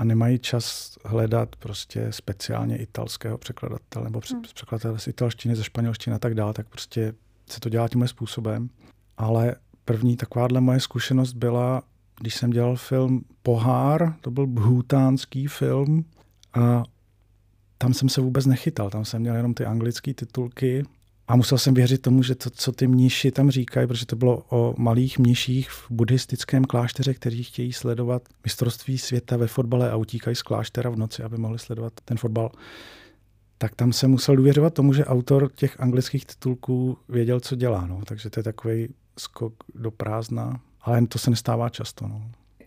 a 0.02 0.04
nemají 0.04 0.38
čas 0.38 0.96
hledat 1.04 1.56
prostě 1.56 2.06
speciálně 2.10 2.76
italského 2.76 3.38
překladatele 3.38 4.04
nebo 4.04 4.20
hmm. 4.30 4.42
překladatele 4.54 4.98
z 4.98 5.06
italštiny, 5.06 5.56
ze 5.56 5.64
španělštiny 5.64 6.16
a 6.16 6.18
tak 6.18 6.34
dále, 6.34 6.52
tak 6.52 6.68
prostě 6.68 7.14
se 7.50 7.60
to 7.60 7.68
dělá 7.68 7.88
tímhle 7.88 8.08
způsobem. 8.08 8.70
Ale 9.16 9.56
první 9.84 10.16
takováhle 10.16 10.60
moje 10.60 10.80
zkušenost 10.80 11.32
byla, 11.32 11.82
když 12.20 12.34
jsem 12.34 12.50
dělal 12.50 12.76
film 12.76 13.24
Pohár, 13.42 14.14
to 14.20 14.30
byl 14.30 14.46
bhutánský 14.46 15.46
film 15.46 16.04
a 16.54 16.82
tam 17.78 17.94
jsem 17.94 18.08
se 18.08 18.20
vůbec 18.20 18.46
nechytal, 18.46 18.90
tam 18.90 19.04
jsem 19.04 19.20
měl 19.20 19.36
jenom 19.36 19.54
ty 19.54 19.64
anglické 19.64 20.14
titulky 20.14 20.84
a 21.28 21.36
musel 21.36 21.58
jsem 21.58 21.74
věřit 21.74 22.02
tomu, 22.02 22.22
že 22.22 22.34
to, 22.34 22.50
co 22.50 22.72
ty 22.72 22.86
mniši 22.86 23.30
tam 23.30 23.50
říkají, 23.50 23.86
protože 23.86 24.06
to 24.06 24.16
bylo 24.16 24.44
o 24.50 24.74
malých 24.78 25.18
mniších 25.18 25.70
v 25.70 25.86
buddhistickém 25.90 26.64
klášteře, 26.64 27.14
kteří 27.14 27.42
chtějí 27.42 27.72
sledovat 27.72 28.22
mistrovství 28.44 28.98
světa 28.98 29.36
ve 29.36 29.46
fotbale 29.46 29.90
a 29.90 29.96
utíkají 29.96 30.36
z 30.36 30.42
kláštera 30.42 30.90
v 30.90 30.96
noci, 30.96 31.22
aby 31.22 31.36
mohli 31.36 31.58
sledovat 31.58 31.92
ten 32.04 32.16
fotbal. 32.16 32.50
Tak 33.58 33.74
tam 33.74 33.92
jsem 33.92 34.10
musel 34.10 34.36
důvěřovat 34.36 34.74
tomu, 34.74 34.92
že 34.92 35.04
autor 35.04 35.50
těch 35.54 35.80
anglických 35.80 36.26
titulků 36.26 36.98
věděl, 37.08 37.40
co 37.40 37.56
dělá. 37.56 37.86
No. 37.86 38.00
Takže 38.04 38.30
to 38.30 38.40
je 38.40 38.44
takový 38.44 38.88
skok 39.18 39.54
do 39.74 39.90
prázdna. 39.90 40.60
Ale 40.80 41.06
to 41.06 41.18
se 41.18 41.30
nestává 41.30 41.68
často. 41.68 42.08
No. 42.08 42.22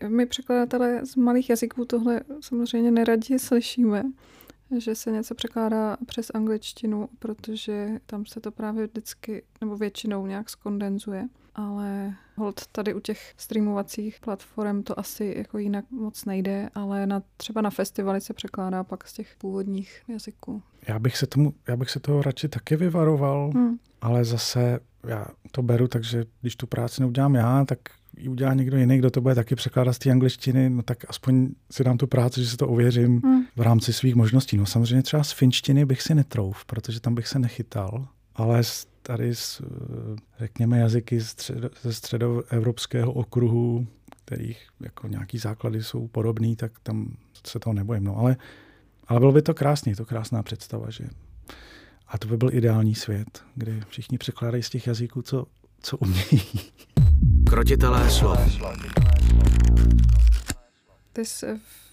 My 0.08 0.26
překladatelé 0.26 1.06
z 1.06 1.16
malých 1.16 1.50
jazyků 1.50 1.84
tohle 1.84 2.20
samozřejmě 2.40 2.90
neradě 2.90 3.38
slyšíme 3.38 4.02
že 4.78 4.94
se 4.94 5.10
něco 5.10 5.34
překládá 5.34 5.96
přes 6.06 6.30
angličtinu, 6.34 7.08
protože 7.18 7.88
tam 8.06 8.26
se 8.26 8.40
to 8.40 8.50
právě 8.50 8.86
vždycky 8.86 9.42
nebo 9.60 9.76
většinou 9.76 10.26
nějak 10.26 10.50
skondenzuje. 10.50 11.28
Ale 11.54 12.14
hold 12.36 12.66
tady 12.66 12.94
u 12.94 13.00
těch 13.00 13.34
streamovacích 13.36 14.20
platform 14.20 14.82
to 14.82 14.98
asi 14.98 15.34
jako 15.36 15.58
jinak 15.58 15.90
moc 15.90 16.24
nejde, 16.24 16.68
ale 16.74 17.06
na, 17.06 17.22
třeba 17.36 17.60
na 17.60 17.70
festivaly 17.70 18.20
se 18.20 18.34
překládá 18.34 18.84
pak 18.84 19.08
z 19.08 19.12
těch 19.12 19.34
původních 19.38 20.02
jazyků. 20.08 20.62
Já 20.88 20.98
bych 20.98 21.16
se, 21.16 21.26
tomu, 21.26 21.54
já 21.68 21.76
bych 21.76 21.90
se 21.90 22.00
toho 22.00 22.22
radši 22.22 22.48
taky 22.48 22.76
vyvaroval, 22.76 23.50
hmm. 23.54 23.78
ale 24.00 24.24
zase 24.24 24.80
já 25.06 25.26
to 25.50 25.62
beru, 25.62 25.88
takže 25.88 26.24
když 26.40 26.56
tu 26.56 26.66
práci 26.66 27.00
neudělám 27.00 27.34
já, 27.34 27.64
tak 27.64 27.78
ji 28.16 28.28
udělá 28.28 28.54
někdo 28.54 28.76
jiný, 28.76 28.98
kdo 28.98 29.10
to 29.10 29.20
bude 29.20 29.34
taky 29.34 29.54
překládat 29.54 29.92
z 29.92 29.98
té 29.98 30.10
angličtiny, 30.10 30.70
no 30.70 30.82
tak 30.82 31.04
aspoň 31.08 31.48
si 31.70 31.84
dám 31.84 31.98
tu 31.98 32.06
práci, 32.06 32.40
že 32.40 32.50
si 32.50 32.56
to 32.56 32.68
ověřím 32.68 33.20
hmm. 33.24 33.44
v 33.56 33.60
rámci 33.60 33.92
svých 33.92 34.14
možností. 34.14 34.56
No 34.56 34.66
samozřejmě 34.66 35.02
třeba 35.02 35.24
z 35.24 35.32
finštiny 35.32 35.84
bych 35.84 36.02
si 36.02 36.14
netrouf, 36.14 36.64
protože 36.64 37.00
tam 37.00 37.14
bych 37.14 37.28
se 37.28 37.38
nechytal, 37.38 38.08
ale 38.34 38.62
tady 39.02 39.34
z, 39.34 39.62
řekněme, 40.38 40.78
jazyky 40.78 41.20
ze 41.82 41.92
středoevropského 41.92 43.12
okruhu, 43.12 43.86
kterých 44.24 44.68
jako 44.80 45.08
nějaký 45.08 45.38
základy 45.38 45.82
jsou 45.82 46.08
podobný, 46.08 46.56
tak 46.56 46.72
tam 46.82 47.16
se 47.46 47.58
toho 47.58 47.74
nebojím. 47.74 48.04
No, 48.04 48.16
ale, 48.18 48.36
ale 49.08 49.20
bylo 49.20 49.32
by 49.32 49.42
to 49.42 49.54
krásný, 49.54 49.94
to 49.94 50.06
krásná 50.06 50.42
představa, 50.42 50.90
že 50.90 51.04
a 52.08 52.18
to 52.18 52.28
by 52.28 52.36
byl 52.36 52.54
ideální 52.54 52.94
svět, 52.94 53.42
kde 53.54 53.80
všichni 53.88 54.18
překládají 54.18 54.62
z 54.62 54.70
těch 54.70 54.86
jazyků, 54.86 55.22
co, 55.22 55.46
co 55.82 55.96
umějí. 55.96 56.42
Krotitelé 57.50 58.10
slov. 58.10 58.38
Ty 61.12 61.24
jsi 61.24 61.46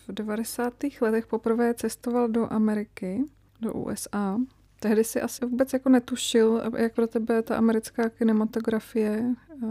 v 0.07 0.13
90. 0.13 0.73
letech 1.01 1.27
poprvé 1.27 1.73
cestoval 1.73 2.27
do 2.27 2.53
Ameriky, 2.53 3.23
do 3.61 3.73
USA. 3.73 4.39
Tehdy 4.79 5.03
si 5.03 5.21
asi 5.21 5.45
vůbec 5.45 5.73
jako 5.73 5.89
netušil, 5.89 6.61
jak 6.77 6.95
pro 6.95 7.07
tebe 7.07 7.41
ta 7.41 7.57
americká 7.57 8.09
kinematografie, 8.09 9.25
eh, 9.63 9.65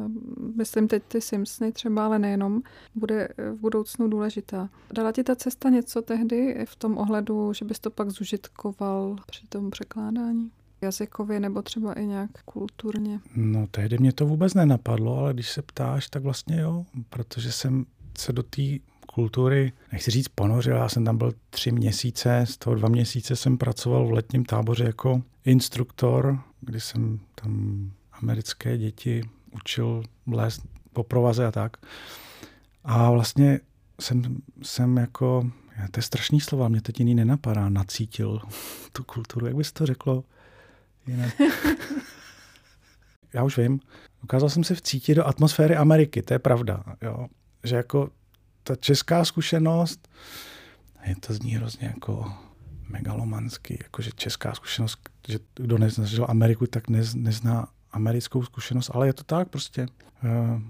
myslím 0.56 0.88
teď 0.88 1.02
ty 1.08 1.20
Simpsony 1.20 1.72
třeba, 1.72 2.04
ale 2.04 2.18
nejenom, 2.18 2.62
bude 2.94 3.28
v 3.52 3.60
budoucnu 3.60 4.08
důležitá. 4.08 4.68
Dala 4.92 5.12
ti 5.12 5.24
ta 5.24 5.36
cesta 5.36 5.68
něco 5.68 6.02
tehdy 6.02 6.66
v 6.68 6.76
tom 6.76 6.98
ohledu, 6.98 7.52
že 7.52 7.64
bys 7.64 7.78
to 7.78 7.90
pak 7.90 8.10
zužitkoval 8.10 9.16
při 9.26 9.46
tom 9.46 9.70
překládání? 9.70 10.50
Jazykově 10.82 11.40
nebo 11.40 11.62
třeba 11.62 11.92
i 11.92 12.06
nějak 12.06 12.30
kulturně? 12.44 13.20
No 13.36 13.66
tehdy 13.66 13.98
mě 13.98 14.12
to 14.12 14.26
vůbec 14.26 14.54
nenapadlo, 14.54 15.18
ale 15.18 15.34
když 15.34 15.50
se 15.50 15.62
ptáš, 15.62 16.08
tak 16.08 16.22
vlastně 16.22 16.60
jo, 16.60 16.84
protože 17.10 17.52
jsem 17.52 17.86
se 18.18 18.32
do 18.32 18.42
té 18.42 18.62
kultury, 19.14 19.72
nechci 19.92 20.10
říct 20.10 20.28
ponořil, 20.28 20.76
já 20.76 20.88
jsem 20.88 21.04
tam 21.04 21.18
byl 21.18 21.32
tři 21.50 21.72
měsíce, 21.72 22.44
z 22.48 22.56
toho 22.56 22.76
dva 22.76 22.88
měsíce 22.88 23.36
jsem 23.36 23.58
pracoval 23.58 24.06
v 24.06 24.12
letním 24.12 24.44
táboře 24.44 24.84
jako 24.84 25.22
instruktor, 25.44 26.38
kdy 26.60 26.80
jsem 26.80 27.20
tam 27.34 27.90
americké 28.12 28.78
děti 28.78 29.22
učil 29.50 30.02
lézt 30.26 30.62
po 30.92 31.02
provaze 31.02 31.46
a 31.46 31.52
tak. 31.52 31.76
A 32.84 33.10
vlastně 33.10 33.60
jsem, 34.00 34.36
jsem 34.62 34.96
jako, 34.96 35.50
to 35.90 35.98
je 35.98 36.02
strašný 36.02 36.40
slova, 36.40 36.68
mě 36.68 36.80
teď 36.82 36.98
jiný 36.98 37.14
nenapadá, 37.14 37.68
nacítil 37.68 38.40
tu 38.92 39.04
kulturu, 39.04 39.46
jak 39.46 39.56
bys 39.56 39.72
to 39.72 39.86
řeklo 39.86 40.24
jinak. 41.06 41.40
Já 43.34 43.44
už 43.44 43.58
vím, 43.58 43.80
ukázal 44.22 44.48
jsem 44.48 44.64
se 44.64 44.74
vcítit 44.74 45.16
do 45.16 45.26
atmosféry 45.26 45.76
Ameriky, 45.76 46.22
to 46.22 46.34
je 46.34 46.38
pravda, 46.38 46.84
jo. 47.02 47.26
že 47.64 47.76
jako 47.76 48.10
ta 48.62 48.76
česká 48.76 49.24
zkušenost, 49.24 50.08
je 51.04 51.16
to 51.16 51.34
zní 51.34 51.56
hrozně 51.56 51.86
jako 51.86 52.32
megalomansky, 52.88 53.78
jakože 53.82 54.10
česká 54.14 54.54
zkušenost, 54.54 55.10
že 55.28 55.38
kdo 55.54 55.78
nezažil 55.78 56.26
Ameriku, 56.28 56.66
tak 56.66 56.88
nez, 56.88 57.14
nezná 57.14 57.68
americkou 57.92 58.42
zkušenost, 58.42 58.90
ale 58.94 59.06
je 59.06 59.12
to 59.12 59.24
tak 59.24 59.48
prostě. 59.48 59.86
Eh, 60.24 60.60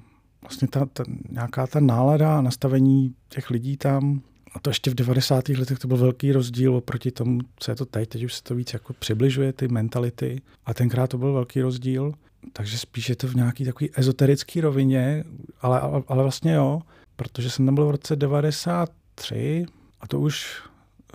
vlastně 0.40 0.68
ta, 0.68 0.87
ta, 0.87 1.05
nějaká 1.31 1.66
ta 1.66 1.81
nálada 1.81 2.40
nastavení 2.40 3.14
těch 3.29 3.51
lidí 3.51 3.77
tam, 3.77 4.23
a 4.54 4.58
to 4.58 4.70
ještě 4.70 4.90
v 4.90 4.94
90. 4.94 5.48
letech 5.48 5.78
to 5.78 5.88
byl 5.88 5.96
velký 5.96 6.32
rozdíl 6.32 6.76
oproti 6.76 7.10
tomu, 7.10 7.38
co 7.56 7.70
je 7.70 7.74
to 7.74 7.86
teď. 7.86 8.08
Teď 8.08 8.24
už 8.24 8.34
se 8.34 8.42
to 8.42 8.54
víc 8.54 8.72
jako 8.72 8.92
přibližuje, 8.92 9.52
ty 9.52 9.68
mentality. 9.68 10.40
A 10.66 10.74
tenkrát 10.74 11.06
to 11.06 11.18
byl 11.18 11.32
velký 11.32 11.60
rozdíl. 11.60 12.12
Takže 12.52 12.78
spíš 12.78 13.08
je 13.08 13.16
to 13.16 13.28
v 13.28 13.34
nějaký 13.34 13.64
takový 13.64 13.90
ezoterický 13.94 14.60
rovině, 14.60 15.24
ale, 15.60 15.80
ale, 15.80 16.02
ale 16.08 16.22
vlastně 16.22 16.52
jo 16.52 16.82
protože 17.16 17.50
jsem 17.50 17.66
tam 17.66 17.74
byl 17.74 17.86
v 17.86 17.90
roce 17.90 18.16
93 18.16 19.66
a 20.00 20.08
to 20.08 20.20
už 20.20 20.62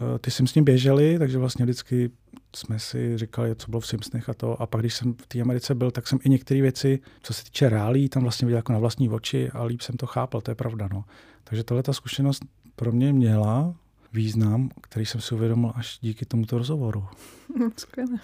uh, 0.01 0.17
ty 0.17 0.31
jsem 0.31 0.47
s 0.47 0.55
ním 0.55 0.63
běželi, 0.63 1.19
takže 1.19 1.37
vlastně 1.37 1.65
vždycky 1.65 2.09
jsme 2.55 2.79
si 2.79 3.17
říkali, 3.17 3.55
co 3.55 3.69
bylo 3.69 3.79
v 3.79 3.87
Simpsonech 3.87 4.29
a 4.29 4.33
to. 4.33 4.61
A 4.61 4.65
pak, 4.65 4.81
když 4.81 4.93
jsem 4.93 5.13
v 5.13 5.27
té 5.27 5.41
Americe 5.41 5.75
byl, 5.75 5.91
tak 5.91 6.07
jsem 6.07 6.19
i 6.23 6.29
některé 6.29 6.61
věci, 6.61 6.99
co 7.21 7.33
se 7.33 7.43
týče 7.43 7.69
reálí, 7.69 8.09
tam 8.09 8.23
vlastně 8.23 8.45
viděl 8.45 8.57
jako 8.57 8.73
na 8.73 8.79
vlastní 8.79 9.09
oči 9.09 9.49
a 9.49 9.63
líp 9.63 9.81
jsem 9.81 9.97
to 9.97 10.05
chápal, 10.05 10.41
to 10.41 10.51
je 10.51 10.55
pravda. 10.55 10.89
No. 10.93 11.03
Takže 11.43 11.63
tohle 11.63 11.83
ta 11.83 11.93
zkušenost 11.93 12.45
pro 12.79 12.91
mě 12.91 13.13
měla 13.13 13.75
význam, 14.13 14.69
který 14.81 15.05
jsem 15.05 15.21
si 15.21 15.35
uvědomil 15.35 15.71
až 15.75 15.97
díky 16.01 16.25
tomuto 16.25 16.57
rozhovoru. 16.57 17.05
Skvěle. 17.77 18.17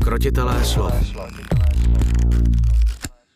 Krotitelé 0.00 0.64
slov. 0.64 0.94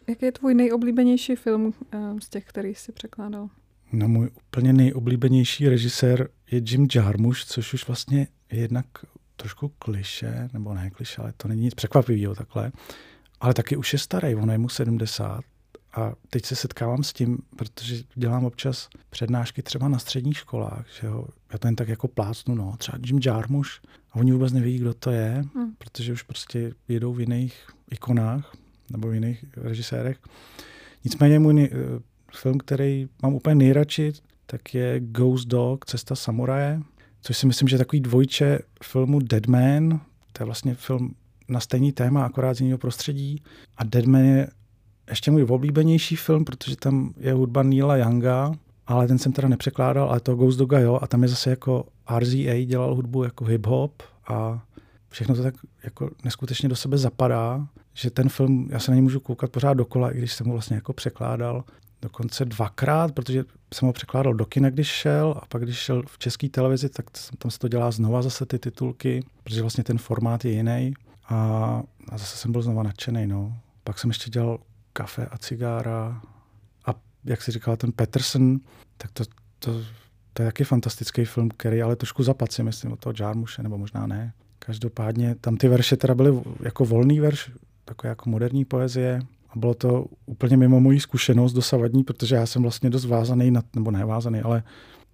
Jaký 0.08 0.24
je 0.24 0.32
tvůj 0.32 0.54
nejoblíbenější 0.54 1.36
film 1.36 1.74
eh, 1.92 1.98
z 2.22 2.28
těch, 2.28 2.44
který 2.44 2.74
jsi 2.74 2.92
překládal? 2.92 3.48
No 3.92 4.08
můj 4.08 4.30
úplně 4.46 4.72
nejoblíbenější 4.72 5.68
režisér 5.68 6.28
je 6.50 6.62
Jim 6.66 6.88
Jarmusch, 6.94 7.44
což 7.44 7.74
už 7.74 7.86
vlastně 7.86 8.26
je 8.52 8.58
jednak 8.60 8.86
trošku 9.36 9.68
kliše, 9.68 10.48
nebo 10.52 10.74
ne 10.74 10.90
kliše, 10.90 11.22
ale 11.22 11.32
to 11.36 11.48
není 11.48 11.62
nic 11.62 11.74
překvapivého 11.74 12.34
takhle. 12.34 12.72
Ale 13.40 13.54
taky 13.54 13.76
už 13.76 13.92
je 13.92 13.98
starý, 13.98 14.34
on 14.34 14.50
je 14.50 14.58
mu 14.58 14.68
70 14.68 15.44
a 15.92 16.12
teď 16.30 16.44
se 16.44 16.56
setkávám 16.56 17.04
s 17.04 17.12
tím, 17.12 17.38
protože 17.56 17.96
dělám 18.14 18.44
občas 18.44 18.88
přednášky 19.10 19.62
třeba 19.62 19.88
na 19.88 19.98
středních 19.98 20.38
školách, 20.38 20.86
že 21.00 21.06
jo, 21.06 21.26
já 21.52 21.58
to 21.58 21.68
jen 21.68 21.76
tak 21.76 21.88
jako 21.88 22.08
plácnu, 22.08 22.54
no, 22.54 22.74
třeba 22.78 22.98
Jim 23.06 23.20
Jarmusch, 23.26 23.70
a 24.12 24.16
oni 24.16 24.32
vůbec 24.32 24.52
neví, 24.52 24.78
kdo 24.78 24.94
to 24.94 25.10
je, 25.10 25.44
hmm. 25.54 25.74
protože 25.78 26.12
už 26.12 26.22
prostě 26.22 26.72
jedou 26.88 27.12
v 27.12 27.20
jiných 27.20 27.66
ikonách, 27.90 28.52
nebo 28.90 29.08
v 29.08 29.14
jiných 29.14 29.44
režisérech. 29.56 30.18
Nicméně 31.04 31.38
můj 31.38 31.54
nej, 31.54 31.70
eh, 31.72 32.00
film, 32.32 32.58
který 32.58 33.08
mám 33.22 33.34
úplně 33.34 33.54
nejradši, 33.54 34.12
tak 34.46 34.74
je 34.74 35.00
Ghost 35.00 35.48
Dog, 35.48 35.84
Cesta 35.86 36.14
samuraje, 36.14 36.82
což 37.20 37.36
si 37.36 37.46
myslím, 37.46 37.68
že 37.68 37.74
je 37.74 37.78
takový 37.78 38.00
dvojče 38.00 38.58
filmu 38.84 39.20
Dead 39.20 39.46
Man. 39.46 40.00
To 40.32 40.42
je 40.42 40.44
vlastně 40.44 40.74
film 40.74 41.14
na 41.48 41.60
stejný 41.60 41.92
téma, 41.92 42.24
akorát 42.24 42.54
z 42.54 42.60
jiného 42.60 42.78
prostředí. 42.78 43.42
A 43.76 43.84
Dead 43.84 44.06
Man 44.06 44.24
je 44.24 44.48
ještě 45.10 45.30
můj 45.30 45.46
oblíbenější 45.48 46.16
film, 46.16 46.44
protože 46.44 46.76
tam 46.76 47.14
je 47.16 47.32
hudba 47.32 47.62
Neila 47.62 47.96
Younga, 47.96 48.52
ale 48.86 49.08
ten 49.08 49.18
jsem 49.18 49.32
teda 49.32 49.48
nepřekládal, 49.48 50.08
ale 50.08 50.20
to 50.20 50.34
Ghost 50.34 50.58
Doga 50.58 50.78
jo, 50.78 50.98
a 51.02 51.06
tam 51.06 51.22
je 51.22 51.28
zase 51.28 51.50
jako 51.50 51.84
RZA 52.18 52.64
dělal 52.64 52.94
hudbu 52.94 53.24
jako 53.24 53.44
hip-hop 53.44 53.90
a 54.28 54.62
všechno 55.08 55.34
to 55.34 55.42
tak 55.42 55.54
jako 55.84 56.10
neskutečně 56.24 56.68
do 56.68 56.76
sebe 56.76 56.98
zapadá 56.98 57.66
že 57.94 58.10
ten 58.10 58.28
film, 58.28 58.68
já 58.70 58.78
se 58.78 58.90
na 58.90 58.94
něj 58.94 59.02
můžu 59.02 59.20
koukat 59.20 59.50
pořád 59.50 59.74
dokola, 59.74 60.10
i 60.10 60.18
když 60.18 60.32
jsem 60.32 60.46
ho 60.46 60.52
vlastně 60.52 60.76
jako 60.76 60.92
překládal 60.92 61.64
dokonce 62.02 62.44
dvakrát, 62.44 63.12
protože 63.12 63.44
jsem 63.74 63.86
ho 63.86 63.92
překládal 63.92 64.34
do 64.34 64.44
kina, 64.44 64.70
když 64.70 64.88
šel 64.88 65.34
a 65.42 65.46
pak 65.46 65.62
když 65.62 65.76
šel 65.76 66.02
v 66.06 66.18
české 66.18 66.48
televizi, 66.48 66.88
tak 66.88 67.06
tam 67.38 67.50
se 67.50 67.58
to 67.58 67.68
dělá 67.68 67.90
znova 67.90 68.22
zase 68.22 68.46
ty 68.46 68.58
titulky, 68.58 69.24
protože 69.42 69.60
vlastně 69.60 69.84
ten 69.84 69.98
formát 69.98 70.44
je 70.44 70.50
jiný 70.50 70.94
a, 71.28 71.36
a 72.08 72.18
zase 72.18 72.36
jsem 72.36 72.52
byl 72.52 72.62
znova 72.62 72.82
nadšený. 72.82 73.26
No. 73.26 73.56
Pak 73.84 73.98
jsem 73.98 74.10
ještě 74.10 74.30
dělal 74.30 74.58
kafe 74.92 75.26
a 75.26 75.38
cigára 75.38 76.20
a 76.86 76.94
jak 77.24 77.42
si 77.42 77.52
říkal 77.52 77.76
ten 77.76 77.92
Peterson, 77.92 78.60
tak 78.96 79.10
to, 79.10 79.24
to, 79.58 79.82
to 80.32 80.42
je 80.42 80.48
taky 80.48 80.64
fantastický 80.64 81.24
film, 81.24 81.48
který 81.48 81.82
ale 81.82 81.96
trošku 81.96 82.22
zapad 82.22 82.52
si 82.52 82.62
myslím 82.62 82.92
od 82.92 83.00
toho 83.00 83.14
Jarmuše, 83.20 83.62
nebo 83.62 83.78
možná 83.78 84.06
ne. 84.06 84.32
Každopádně 84.58 85.34
tam 85.34 85.56
ty 85.56 85.68
verše 85.68 85.96
teda 85.96 86.14
byly 86.14 86.40
jako 86.60 86.84
volný 86.84 87.20
verš, 87.20 87.50
takové 87.84 88.08
jako 88.08 88.30
moderní 88.30 88.64
poezie. 88.64 89.20
A 89.48 89.58
bylo 89.58 89.74
to 89.74 90.06
úplně 90.26 90.56
mimo 90.56 90.80
moji 90.80 91.00
zkušenost 91.00 91.52
dosavadní, 91.52 92.04
protože 92.04 92.34
já 92.34 92.46
jsem 92.46 92.62
vlastně 92.62 92.90
dost 92.90 93.04
vázaný, 93.04 93.50
na, 93.50 93.62
nebo 93.76 93.90
nevázaný, 93.90 94.40
ale 94.40 94.62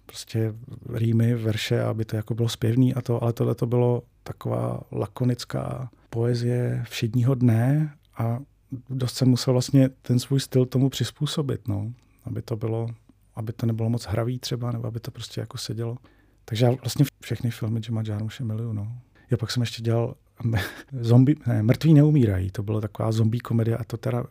prostě 0.05 0.53
rýmy, 0.93 1.35
verše, 1.35 1.83
aby 1.83 2.05
to 2.05 2.15
jako 2.15 2.35
bylo 2.35 2.49
zpěvný 2.49 2.93
a 2.93 3.01
to, 3.01 3.23
ale 3.23 3.33
tohle 3.33 3.55
to 3.55 3.65
bylo 3.65 4.03
taková 4.23 4.81
lakonická 4.91 5.89
poezie 6.09 6.83
všedního 6.89 7.35
dne 7.35 7.93
a 8.17 8.39
dost 8.89 9.15
jsem 9.15 9.29
musel 9.29 9.53
vlastně 9.53 9.89
ten 9.89 10.19
svůj 10.19 10.39
styl 10.39 10.65
tomu 10.65 10.89
přizpůsobit, 10.89 11.67
no, 11.67 11.93
aby 12.23 12.41
to 12.41 12.55
bylo, 12.55 12.87
aby 13.35 13.53
to 13.53 13.65
nebylo 13.65 13.89
moc 13.89 14.05
hravý 14.05 14.39
třeba, 14.39 14.71
nebo 14.71 14.87
aby 14.87 14.99
to 14.99 15.11
prostě 15.11 15.41
jako 15.41 15.57
sedělo. 15.57 15.97
Takže 16.45 16.65
já 16.65 16.71
vlastně 16.71 17.05
všechny 17.21 17.51
filmy 17.51 17.81
Jima 17.85 18.03
Jarmusche 18.05 18.43
miluju, 18.43 18.73
no. 18.73 18.97
Já 19.31 19.37
pak 19.37 19.51
jsem 19.51 19.61
ještě 19.61 19.81
dělal 19.83 20.15
zombie, 21.01 21.35
ne, 21.47 21.63
mrtví 21.63 21.93
neumírají. 21.93 22.51
To 22.51 22.63
bylo 22.63 22.81
taková 22.81 23.11
zombie 23.11 23.41
komedie 23.41 23.77
a 23.77 23.83
to 23.83 23.97
teda 23.97 24.23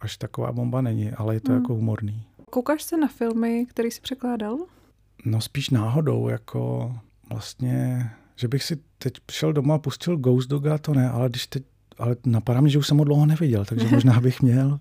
až 0.00 0.16
taková 0.16 0.52
bomba 0.52 0.80
není, 0.80 1.10
ale 1.10 1.34
je 1.34 1.40
to 1.40 1.52
hmm. 1.52 1.60
jako 1.60 1.74
humorný. 1.74 2.26
Koukáš 2.50 2.82
se 2.82 2.96
na 2.96 3.08
filmy, 3.08 3.66
který 3.66 3.90
jsi 3.90 4.00
překládal? 4.00 4.58
No 5.24 5.40
spíš 5.40 5.70
náhodou, 5.70 6.28
jako 6.28 6.94
vlastně, 7.30 8.10
že 8.36 8.48
bych 8.48 8.62
si 8.62 8.76
teď 8.98 9.14
šel 9.30 9.52
doma 9.52 9.74
a 9.74 9.78
pustil 9.78 10.16
Ghost 10.16 10.48
Doga, 10.48 10.78
to 10.78 10.94
ne, 10.94 11.10
ale 11.10 11.28
když 11.28 11.46
teď, 11.46 11.62
ale 11.98 12.16
napadá 12.26 12.60
mě, 12.60 12.70
že 12.70 12.78
už 12.78 12.86
jsem 12.86 12.98
ho 12.98 13.04
dlouho 13.04 13.26
neviděl, 13.26 13.64
takže 13.64 13.88
možná 13.92 14.20
bych 14.20 14.42
měl. 14.42 14.80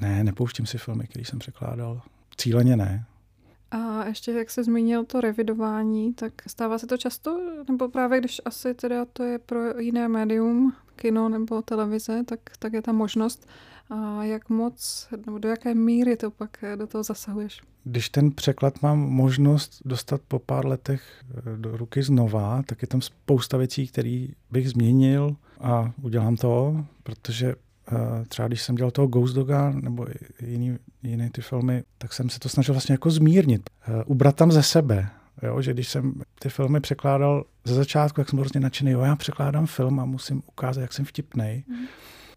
Ne, 0.00 0.24
nepouštím 0.24 0.66
si 0.66 0.78
filmy, 0.78 1.06
který 1.06 1.24
jsem 1.24 1.38
překládal. 1.38 2.00
Cíleně 2.36 2.76
ne. 2.76 3.04
A 3.70 4.04
ještě, 4.04 4.32
jak 4.32 4.50
se 4.50 4.64
zmínil 4.64 5.04
to 5.04 5.20
revidování, 5.20 6.14
tak 6.14 6.32
stává 6.46 6.78
se 6.78 6.86
to 6.86 6.96
často? 6.96 7.40
Nebo 7.68 7.88
právě 7.88 8.18
když 8.18 8.40
asi 8.44 8.74
teda 8.74 9.04
to 9.04 9.22
je 9.22 9.38
pro 9.38 9.78
jiné 9.78 10.08
médium, 10.08 10.72
kino 10.96 11.28
nebo 11.28 11.62
televize, 11.62 12.24
tak, 12.24 12.40
tak 12.58 12.72
je 12.72 12.82
ta 12.82 12.92
možnost. 12.92 13.48
A 13.90 14.24
jak 14.24 14.48
moc, 14.48 15.08
nebo 15.26 15.38
do 15.38 15.48
jaké 15.48 15.74
míry 15.74 16.16
to 16.16 16.30
pak 16.30 16.64
do 16.76 16.86
toho 16.86 17.04
zasahuješ? 17.04 17.62
Když 17.90 18.08
ten 18.08 18.30
překlad 18.30 18.82
mám 18.82 18.98
možnost 18.98 19.82
dostat 19.84 20.20
po 20.28 20.38
pár 20.38 20.66
letech 20.66 21.02
eh, 21.30 21.56
do 21.56 21.76
ruky 21.76 22.02
znova, 22.02 22.62
tak 22.66 22.82
je 22.82 22.88
tam 22.88 23.00
spousta 23.00 23.56
věcí, 23.56 23.88
které 23.88 24.26
bych 24.50 24.70
změnil 24.70 25.36
a 25.60 25.92
udělám 26.02 26.36
to, 26.36 26.84
protože 27.02 27.54
uh, 27.54 27.98
třeba 28.28 28.48
když 28.48 28.62
jsem 28.62 28.74
dělal 28.74 28.90
toho 28.90 29.08
Ghost 29.08 29.34
Doga 29.34 29.70
nebo 29.70 30.06
jiný, 30.46 30.78
jiné 31.02 31.30
ty 31.30 31.42
filmy, 31.42 31.82
tak 31.98 32.12
jsem 32.12 32.30
se 32.30 32.38
to 32.38 32.48
snažil 32.48 32.74
vlastně 32.74 32.92
jako 32.92 33.10
zmírnit. 33.10 33.70
Uh, 33.88 34.02
ubrat 34.06 34.36
tam 34.36 34.52
ze 34.52 34.62
sebe. 34.62 35.08
Jo, 35.42 35.62
že 35.62 35.72
když 35.72 35.88
jsem 35.88 36.22
ty 36.38 36.48
filmy 36.48 36.80
překládal 36.80 37.44
ze 37.64 37.74
začátku, 37.74 38.20
jak 38.20 38.28
jsem 38.28 38.38
hrozně 38.38 38.60
nadšený, 38.60 38.90
jo, 38.90 39.00
já 39.00 39.16
překládám 39.16 39.66
film 39.66 40.00
a 40.00 40.04
musím 40.04 40.42
ukázat, 40.48 40.80
jak 40.80 40.92
jsem 40.92 41.04
vtipnej. 41.04 41.64
Mm. 41.68 41.86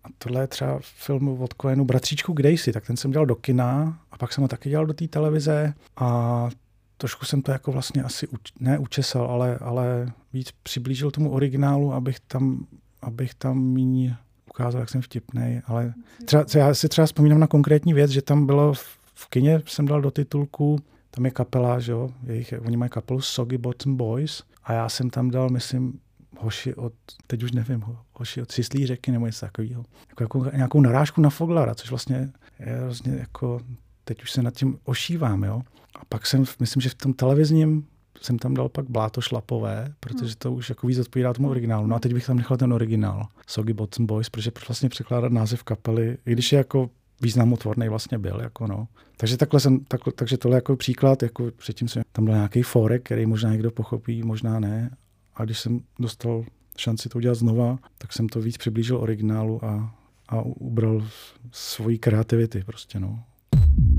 A 0.04 0.08
tohle 0.18 0.42
je 0.42 0.48
třeba 0.48 0.80
film 0.82 1.42
od 1.42 1.54
Coenu 1.62 1.86
Bratříčku 1.86 2.34
Kdejsi, 2.34 2.74
tak 2.74 2.88
ten 2.88 2.98
jsem 2.98 3.12
dělal 3.12 3.26
do 3.26 3.36
kina 3.36 4.00
a 4.12 4.18
pak 4.18 4.34
jsem 4.34 4.42
ho 4.42 4.48
taky 4.48 4.70
dělal 4.70 4.86
do 4.86 4.94
té 4.94 5.08
televize 5.08 5.74
a 5.96 6.50
trošku 6.98 7.26
jsem 7.26 7.42
to 7.42 7.52
jako 7.52 7.72
vlastně 7.72 8.04
asi 8.04 8.28
uč, 8.28 8.52
ne 8.60 8.80
učesal, 8.80 9.26
ale, 9.26 9.58
ale 9.58 10.12
víc 10.34 10.52
přiblížil 10.64 11.12
tomu 11.12 11.32
originálu, 11.32 11.94
abych 11.94 12.20
tam, 12.20 12.66
abych 13.02 13.34
tam 13.34 13.60
míň 13.60 14.16
ukázal, 14.50 14.82
jak 14.82 14.90
jsem 14.90 15.02
vtipný. 15.02 15.62
Ale 15.66 15.94
třeba, 16.26 16.46
já 16.56 16.74
si 16.74 16.90
třeba 16.90 17.06
vzpomínám 17.06 17.40
na 17.40 17.48
konkrétní 17.48 17.94
věc, 17.94 18.12
že 18.12 18.22
tam 18.22 18.46
bylo 18.46 18.74
v, 18.74 18.98
v 19.14 19.30
kině, 19.30 19.62
jsem 19.66 19.86
dal 19.86 20.02
do 20.02 20.12
titulku, 20.12 20.80
tam 21.12 21.26
je 21.26 21.32
kapela, 21.32 21.80
že 21.80 21.92
jo, 21.92 22.10
jejich, 22.24 22.54
oni 22.66 22.78
mají 22.78 22.90
kapelu 22.90 23.22
Soggy 23.22 23.58
Bottom 23.58 23.96
Boys 23.96 24.44
a 24.64 24.74
já 24.74 24.90
jsem 24.90 25.10
tam 25.10 25.32
dal, 25.32 25.50
myslím, 25.50 26.00
hoši 26.38 26.76
od, 26.76 26.94
teď 27.28 27.44
už 27.44 27.52
nevím, 27.52 27.84
hoši 28.14 28.42
od 28.42 28.52
Cislí 28.52 28.88
řeky 28.88 29.12
nebo 29.12 29.26
něco 29.26 29.46
takového. 29.46 29.86
Jako, 30.10 30.24
jako, 30.24 30.56
nějakou 30.56 30.82
narážku 30.82 31.22
na 31.22 31.30
Foglara, 31.30 31.76
což 31.76 31.90
vlastně 31.90 32.32
je 32.60 32.82
vlastně 32.84 33.14
jako, 33.14 33.60
teď 34.04 34.24
už 34.24 34.32
se 34.32 34.42
nad 34.42 34.54
tím 34.54 34.78
ošívám, 34.84 35.44
jo. 35.44 35.62
A 36.00 36.06
pak 36.10 36.26
jsem, 36.26 36.44
myslím, 36.60 36.82
že 36.82 36.90
v 36.90 36.96
tom 36.96 37.14
televizním 37.14 37.88
jsem 38.22 38.40
tam 38.40 38.54
dal 38.54 38.70
pak 38.70 38.90
bláto 38.90 39.22
šlapové, 39.22 39.94
protože 40.00 40.36
to 40.36 40.52
už 40.52 40.70
jako 40.70 40.88
víc 40.88 41.00
odpovídá 41.00 41.34
tomu 41.34 41.50
originálu. 41.50 41.88
No 41.88 41.96
a 41.96 42.00
teď 42.00 42.14
bych 42.14 42.26
tam 42.26 42.38
nechal 42.38 42.58
ten 42.58 42.74
originál, 42.74 43.28
Soggy 43.48 43.74
Bottom 43.74 44.06
Boys, 44.06 44.30
protože 44.30 44.52
vlastně 44.68 44.90
překládat 44.90 45.32
název 45.32 45.64
kapely, 45.64 46.18
i 46.26 46.32
když 46.32 46.52
je 46.52 46.58
jako 46.58 46.90
významotvorný 47.22 47.90
vlastně 47.90 48.18
byl. 48.20 48.40
Jako 48.42 48.68
no. 48.68 48.88
Takže 49.18 49.38
takhle 49.38 49.60
jsem, 49.60 49.80
takhle, 49.80 50.14
takže 50.14 50.38
tohle 50.38 50.58
jako 50.58 50.76
příklad, 50.76 51.24
jako 51.24 51.52
předtím 51.58 51.88
jsem 51.88 52.04
tam 52.12 52.26
byl 52.26 52.34
nějaký 52.34 52.62
forek, 52.62 53.04
který 53.04 53.26
možná 53.26 53.52
někdo 53.52 53.72
pochopí, 53.72 54.24
možná 54.24 54.60
ne. 54.60 54.92
A 55.36 55.46
když 55.46 55.60
jsem 55.60 55.80
dostal 56.00 56.46
šanci 56.78 57.10
to 57.10 57.18
udělat 57.18 57.36
znova, 57.36 57.80
tak 57.98 58.14
jsem 58.14 58.30
to 58.30 58.42
víc 58.42 58.58
přiblížil 58.58 58.98
originálu 58.98 59.66
a, 59.66 59.96
a 60.30 60.42
ubral 60.42 61.08
svoji 61.52 61.98
kreativity 61.98 62.64
prostě, 62.64 63.00
no. 63.00 63.24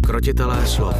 Krotitelé 0.07 0.67
slov. 0.67 0.97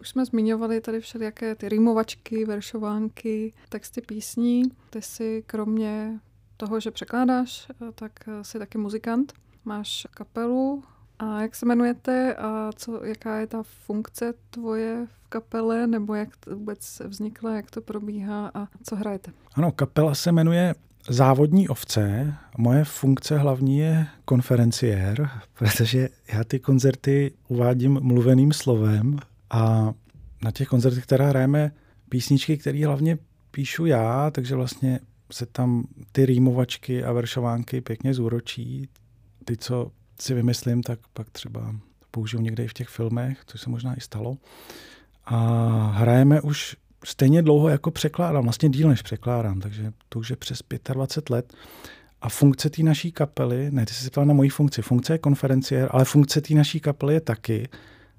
Už 0.00 0.08
jsme 0.08 0.24
zmiňovali 0.24 0.80
tady 0.80 1.00
všelijaké 1.00 1.54
ty 1.54 1.68
rýmovačky, 1.68 2.44
veršovánky, 2.44 3.52
texty 3.68 4.00
písní. 4.00 4.62
Ty 4.90 5.02
si 5.02 5.44
kromě 5.46 6.20
toho, 6.56 6.80
že 6.80 6.90
překládáš, 6.90 7.68
tak 7.94 8.12
jsi 8.42 8.58
taky 8.58 8.78
muzikant. 8.78 9.32
Máš 9.64 10.06
kapelu, 10.10 10.84
a 11.20 11.42
jak 11.42 11.56
se 11.56 11.66
jmenujete 11.66 12.34
a 12.34 12.70
co, 12.76 13.04
jaká 13.04 13.38
je 13.38 13.46
ta 13.46 13.62
funkce 13.62 14.34
tvoje 14.50 15.06
v 15.06 15.28
kapele, 15.28 15.86
nebo 15.86 16.14
jak 16.14 16.28
vůbec 16.46 17.02
vznikla, 17.06 17.56
jak 17.56 17.70
to 17.70 17.80
probíhá 17.80 18.50
a 18.54 18.68
co 18.84 18.96
hrajete? 18.96 19.32
Ano, 19.54 19.72
kapela 19.72 20.14
se 20.14 20.32
jmenuje 20.32 20.74
Závodní 21.08 21.68
ovce. 21.68 22.34
Moje 22.58 22.84
funkce 22.84 23.38
hlavní 23.38 23.78
je 23.78 24.06
konferenciér, 24.24 25.30
protože 25.58 26.08
já 26.32 26.44
ty 26.44 26.58
koncerty 26.58 27.32
uvádím 27.48 28.00
mluveným 28.02 28.52
slovem 28.52 29.18
a 29.50 29.92
na 30.42 30.50
těch 30.50 30.68
koncertech, 30.68 31.04
které 31.04 31.28
hrajeme, 31.28 31.72
písničky, 32.08 32.58
které 32.58 32.86
hlavně 32.86 33.18
píšu 33.50 33.86
já, 33.86 34.30
takže 34.30 34.54
vlastně 34.54 35.00
se 35.32 35.46
tam 35.46 35.84
ty 36.12 36.26
rýmovačky 36.26 37.04
a 37.04 37.12
veršovánky 37.12 37.80
pěkně 37.80 38.14
zúročí. 38.14 38.88
Ty, 39.44 39.56
co 39.56 39.90
si 40.22 40.34
vymyslím, 40.34 40.82
tak 40.82 40.98
pak 41.12 41.30
třeba 41.30 41.74
použiju 42.10 42.42
někde 42.42 42.64
i 42.64 42.68
v 42.68 42.72
těch 42.72 42.88
filmech, 42.88 43.38
což 43.46 43.60
se 43.60 43.70
možná 43.70 43.94
i 43.94 44.00
stalo. 44.00 44.36
A 45.24 45.36
hrajeme 45.94 46.40
už 46.40 46.76
stejně 47.04 47.42
dlouho, 47.42 47.68
jako 47.68 47.90
překládám, 47.90 48.42
vlastně 48.42 48.68
díl 48.68 48.88
než 48.88 49.02
překládám, 49.02 49.60
takže 49.60 49.92
to 50.08 50.18
už 50.18 50.30
je 50.30 50.36
přes 50.36 50.62
25 50.94 51.30
let. 51.30 51.54
A 52.22 52.28
funkce 52.28 52.70
té 52.70 52.82
naší 52.82 53.12
kapely, 53.12 53.70
ne, 53.70 53.86
ty 53.86 53.94
jsi 53.94 54.04
se 54.04 54.10
ptal 54.10 54.26
na 54.26 54.34
moji 54.34 54.50
funkci, 54.50 54.82
funkce 54.82 55.14
je 55.14 55.18
konferenciér, 55.18 55.88
ale 55.92 56.04
funkce 56.04 56.40
té 56.40 56.54
naší 56.54 56.80
kapely 56.80 57.14
je 57.14 57.20
taky. 57.20 57.68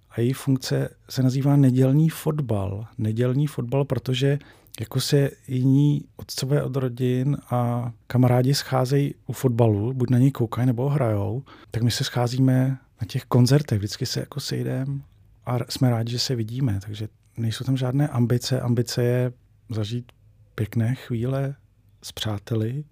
A 0.10 0.22
její 0.22 0.34
funkce 0.34 0.90
se 1.10 1.24
nazývá 1.24 1.56
nedělní 1.56 2.10
fotbal. 2.10 2.88
Nedělní 2.98 3.48
fotbal, 3.48 3.86
protože 3.86 4.40
jako 4.80 5.02
se 5.02 5.30
jiní 5.48 6.06
otcové 6.16 6.64
od 6.64 6.76
rodin 6.76 7.38
a 7.50 7.92
kamarádi 8.08 8.54
scházejí 8.54 9.16
u 9.28 9.34
fotbalu, 9.34 9.94
buď 9.94 10.10
na 10.10 10.18
něj 10.18 10.32
koukají 10.32 10.68
nebo 10.68 10.90
hrajou, 10.90 11.44
tak 11.72 11.84
my 11.84 11.92
se 11.92 12.04
scházíme 12.04 12.78
na 13.02 13.08
těch 13.08 13.26
koncertech, 13.26 13.78
vždycky 13.78 14.06
se 14.06 14.20
jako 14.20 14.40
sejdeme 14.40 15.02
a 15.46 15.58
jsme 15.70 15.90
rádi, 15.90 16.12
že 16.12 16.20
se 16.20 16.36
vidíme, 16.36 16.80
takže 16.86 17.08
nejsou 17.38 17.64
tam 17.64 17.78
žádné 17.78 18.08
ambice. 18.08 18.62
Ambice 18.62 19.04
je 19.04 19.32
zažít 19.70 20.12
pěkné 20.56 20.96
chvíle 20.96 21.56
s 22.04 22.12
přáteli 22.12 22.84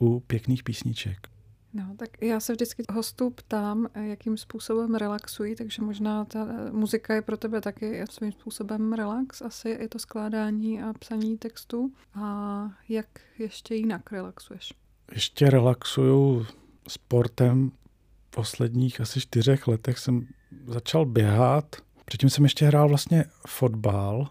u 0.00 0.20
pěkných 0.20 0.62
písniček. 0.62 1.28
No, 1.76 1.94
tak 1.96 2.08
já 2.20 2.40
se 2.40 2.52
vždycky 2.52 2.82
hostů 2.92 3.30
ptám, 3.30 3.86
jakým 3.94 4.36
způsobem 4.36 4.94
relaxují, 4.94 5.56
takže 5.56 5.82
možná 5.82 6.24
ta 6.24 6.46
muzika 6.72 7.14
je 7.14 7.22
pro 7.22 7.36
tebe 7.36 7.60
taky 7.60 8.04
svým 8.10 8.32
způsobem 8.32 8.92
relax, 8.92 9.42
asi 9.42 9.68
je 9.68 9.88
to 9.88 9.98
skládání 9.98 10.82
a 10.82 10.92
psaní 10.92 11.38
textu. 11.38 11.92
A 12.14 12.68
jak 12.88 13.06
ještě 13.38 13.74
jinak 13.74 14.12
relaxuješ? 14.12 14.72
Ještě 15.12 15.50
relaxuju 15.50 16.46
sportem. 16.88 17.70
V 18.26 18.30
posledních 18.30 19.00
asi 19.00 19.20
čtyřech 19.20 19.68
letech 19.68 19.98
jsem 19.98 20.26
začal 20.66 21.06
běhat. 21.06 21.76
Předtím 22.04 22.30
jsem 22.30 22.44
ještě 22.44 22.66
hrál 22.66 22.88
vlastně 22.88 23.24
fotbal. 23.46 24.28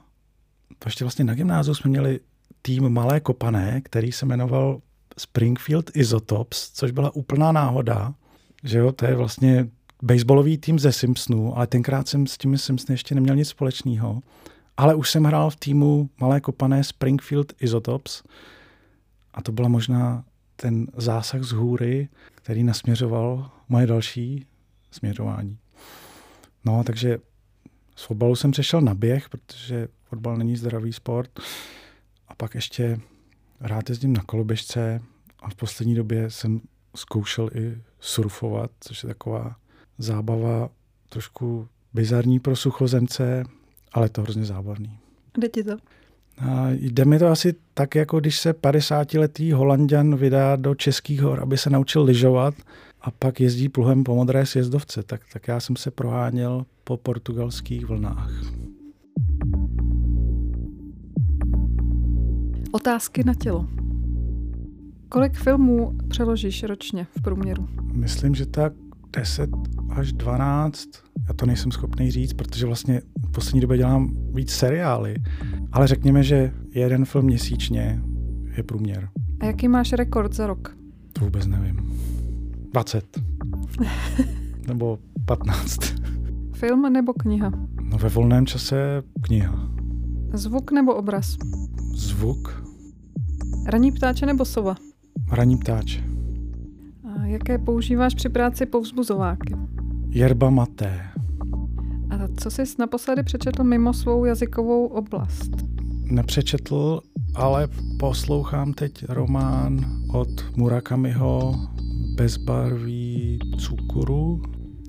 To 0.79 0.88
ještě 0.88 1.03
vlastně 1.03 1.25
na 1.25 1.34
gymnáziu 1.34 1.75
jsme 1.75 1.89
měli 1.89 2.19
tým 2.62 2.89
Malé 2.89 3.19
kopané, 3.19 3.81
který 3.81 4.12
se 4.12 4.25
jmenoval 4.25 4.81
Springfield 5.17 5.91
Isotopes, 5.93 6.71
což 6.73 6.91
byla 6.91 7.15
úplná 7.15 7.51
náhoda, 7.51 8.13
že 8.63 8.78
jo, 8.78 8.91
to 8.91 9.06
je 9.06 9.15
vlastně 9.15 9.69
baseballový 10.01 10.58
tým 10.58 10.80
ze 10.80 10.91
Simpsonů, 10.91 11.58
ale 11.58 11.67
tenkrát 11.67 12.08
jsem 12.08 12.28
s 12.28 12.38
těmi 12.38 12.58
Simpsony 12.58 12.93
ještě 12.93 13.15
neměl 13.15 13.36
nic 13.36 13.49
společného. 13.49 14.21
Ale 14.78 14.95
už 14.95 15.12
jsem 15.12 15.23
hrál 15.23 15.49
v 15.49 15.56
týmu 15.56 16.10
malé 16.19 16.41
kopané 16.41 16.84
Springfield 16.84 17.54
Isotopes 17.60 18.23
a 19.34 19.41
to 19.41 19.51
byla 19.51 19.67
možná 19.67 20.23
ten 20.56 20.88
zásah 20.97 21.43
z 21.43 21.51
hůry, 21.51 22.10
který 22.36 22.63
nasměřoval 22.63 23.51
moje 23.69 23.88
další 23.88 24.45
směřování. 24.91 25.58
No, 26.65 26.84
takže 26.84 27.17
z 27.95 28.04
fotbalu 28.04 28.36
jsem 28.36 28.51
přešel 28.51 28.82
na 28.82 28.93
běh, 28.93 29.30
protože 29.30 29.88
fotbal 30.04 30.38
není 30.38 30.56
zdravý 30.56 30.93
sport. 30.93 31.39
A 32.28 32.36
pak 32.36 32.56
ještě 32.56 32.99
rád 33.67 33.89
jezdím 33.89 34.13
na 34.13 34.23
koloběžce 34.23 35.01
a 35.39 35.49
v 35.49 35.56
poslední 35.56 35.95
době 35.95 36.30
jsem 36.30 36.62
zkoušel 36.95 37.49
i 37.54 37.78
surfovat, 37.99 38.71
což 38.80 39.04
je 39.04 39.08
taková 39.08 39.56
zábava 39.97 40.69
trošku 41.10 41.67
bizarní 41.93 42.39
pro 42.39 42.56
suchozemce, 42.56 43.43
ale 43.93 44.10
to 44.10 44.21
hrozně 44.21 44.45
zábavný. 44.45 44.97
Jde 45.38 45.49
ti 45.49 45.63
to? 45.63 45.78
A 46.38 46.67
jde 46.69 47.06
mi 47.06 47.19
to 47.19 47.28
asi 47.28 47.56
tak, 47.73 47.95
jako 47.95 48.19
když 48.19 48.39
se 48.39 48.54
50-letý 48.54 49.51
Holandian 49.51 50.15
vydá 50.15 50.56
do 50.56 50.75
českých 50.75 51.21
hor, 51.21 51.39
aby 51.41 51.58
se 51.58 51.69
naučil 51.69 52.04
lyžovat 52.04 52.54
a 53.01 53.12
pak 53.12 53.39
jezdí 53.39 53.69
pluhem 53.69 54.04
po 54.04 54.15
modré 54.15 54.45
sjezdovce. 54.45 55.04
Tak, 55.04 55.21
tak 55.34 55.47
já 55.47 55.60
jsem 55.60 55.75
se 55.75 55.91
proháněl 55.91 56.65
po 56.84 56.97
portugalských 56.97 57.86
vlnách. 57.86 58.30
Otázky 62.75 63.23
na 63.23 63.33
tělo. 63.33 63.67
Kolik 65.09 65.38
filmů 65.38 65.97
přeložíš 66.07 66.63
ročně 66.63 67.07
v 67.17 67.21
průměru? 67.21 67.67
Myslím, 67.93 68.35
že 68.35 68.45
tak 68.45 68.73
10 69.17 69.49
až 69.89 70.13
12. 70.13 70.89
Já 71.27 71.33
to 71.33 71.45
nejsem 71.45 71.71
schopný 71.71 72.11
říct, 72.11 72.33
protože 72.33 72.65
vlastně 72.65 73.01
v 73.27 73.31
poslední 73.31 73.61
době 73.61 73.77
dělám 73.77 74.13
víc 74.33 74.51
seriály. 74.51 75.15
Ale 75.71 75.88
řekněme, 75.88 76.23
že 76.23 76.53
jeden 76.71 77.05
film 77.05 77.25
měsíčně 77.25 78.01
je 78.57 78.63
průměr. 78.63 79.09
A 79.39 79.45
jaký 79.45 79.67
máš 79.67 79.93
rekord 79.93 80.33
za 80.33 80.47
rok? 80.47 80.77
To 81.13 81.25
vůbec 81.25 81.47
nevím. 81.47 81.99
20. 82.73 83.19
nebo 84.67 84.99
15. 85.25 85.79
Film 86.53 86.93
nebo 86.93 87.13
kniha? 87.13 87.51
No 87.81 87.97
ve 87.97 88.09
volném 88.09 88.45
čase 88.45 89.03
kniha. 89.21 89.69
Zvuk 90.33 90.71
nebo 90.71 90.95
obraz? 90.95 91.38
Zvuk. 91.93 92.64
Raní 93.67 93.91
ptáče 93.91 94.25
nebo 94.25 94.45
sova? 94.45 94.75
Raní 95.32 95.58
ptáče. 95.58 96.04
A 97.04 97.25
jaké 97.25 97.58
používáš 97.58 98.15
při 98.15 98.30
práci 98.30 98.65
povzbuzováky? 98.65 99.56
Jerba 100.10 100.49
maté. 100.49 101.01
A 102.10 102.28
co 102.38 102.51
jsi 102.51 102.63
naposledy 102.80 103.23
přečetl 103.23 103.63
mimo 103.63 103.93
svou 103.93 104.25
jazykovou 104.25 104.86
oblast? 104.86 105.51
Nepřečetl, 106.04 107.01
ale 107.36 107.67
poslouchám 107.99 108.73
teď 108.73 109.06
román 109.10 109.86
od 110.13 110.58
Murakamiho 110.58 111.56
bezbarví 112.15 113.39
cukru, 113.58 114.41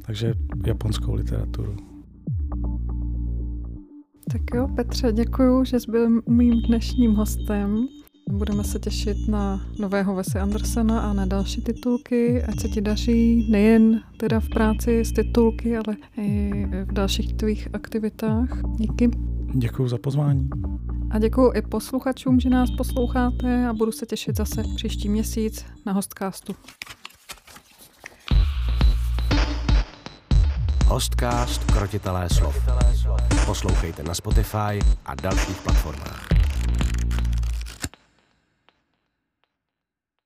takže 0.06 0.34
japonskou 0.66 1.14
literaturu. 1.14 1.76
Tak 4.32 4.42
jo, 4.54 4.68
Petře, 4.76 5.12
děkuji, 5.12 5.64
že 5.64 5.80
jsi 5.80 5.90
byl 5.90 6.22
mým 6.28 6.54
dnešním 6.68 7.14
hostem. 7.14 7.88
Budeme 8.30 8.64
se 8.64 8.78
těšit 8.78 9.28
na 9.28 9.60
nového 9.78 10.14
Vese 10.14 10.40
Andersena 10.40 11.00
a 11.00 11.12
na 11.12 11.26
další 11.26 11.62
titulky. 11.62 12.42
Ať 12.42 12.60
se 12.60 12.68
ti 12.68 12.80
daří 12.80 13.50
nejen 13.50 14.02
teda 14.16 14.40
v 14.40 14.48
práci 14.48 15.00
s 15.00 15.12
titulky, 15.12 15.76
ale 15.76 15.96
i 16.18 16.50
v 16.84 16.92
dalších 16.92 17.34
tvých 17.34 17.68
aktivitách. 17.72 18.48
Díky. 18.76 19.10
Děkuji 19.54 19.88
za 19.88 19.98
pozvání. 19.98 20.48
A 21.10 21.18
děkuji 21.18 21.52
i 21.52 21.62
posluchačům, 21.62 22.40
že 22.40 22.50
nás 22.50 22.70
posloucháte 22.70 23.66
a 23.66 23.72
budu 23.72 23.92
se 23.92 24.06
těšit 24.06 24.36
zase 24.36 24.62
příští 24.76 25.08
měsíc 25.08 25.64
na 25.86 25.92
hostcastu. 25.92 26.54
Hostcast 30.86 31.64
Krotitelé 31.64 32.28
slov. 32.28 32.68
Poslouchejte 33.46 34.02
na 34.02 34.14
Spotify 34.14 34.78
a 35.06 35.14
dalších 35.14 35.60
platformách. 35.62 36.35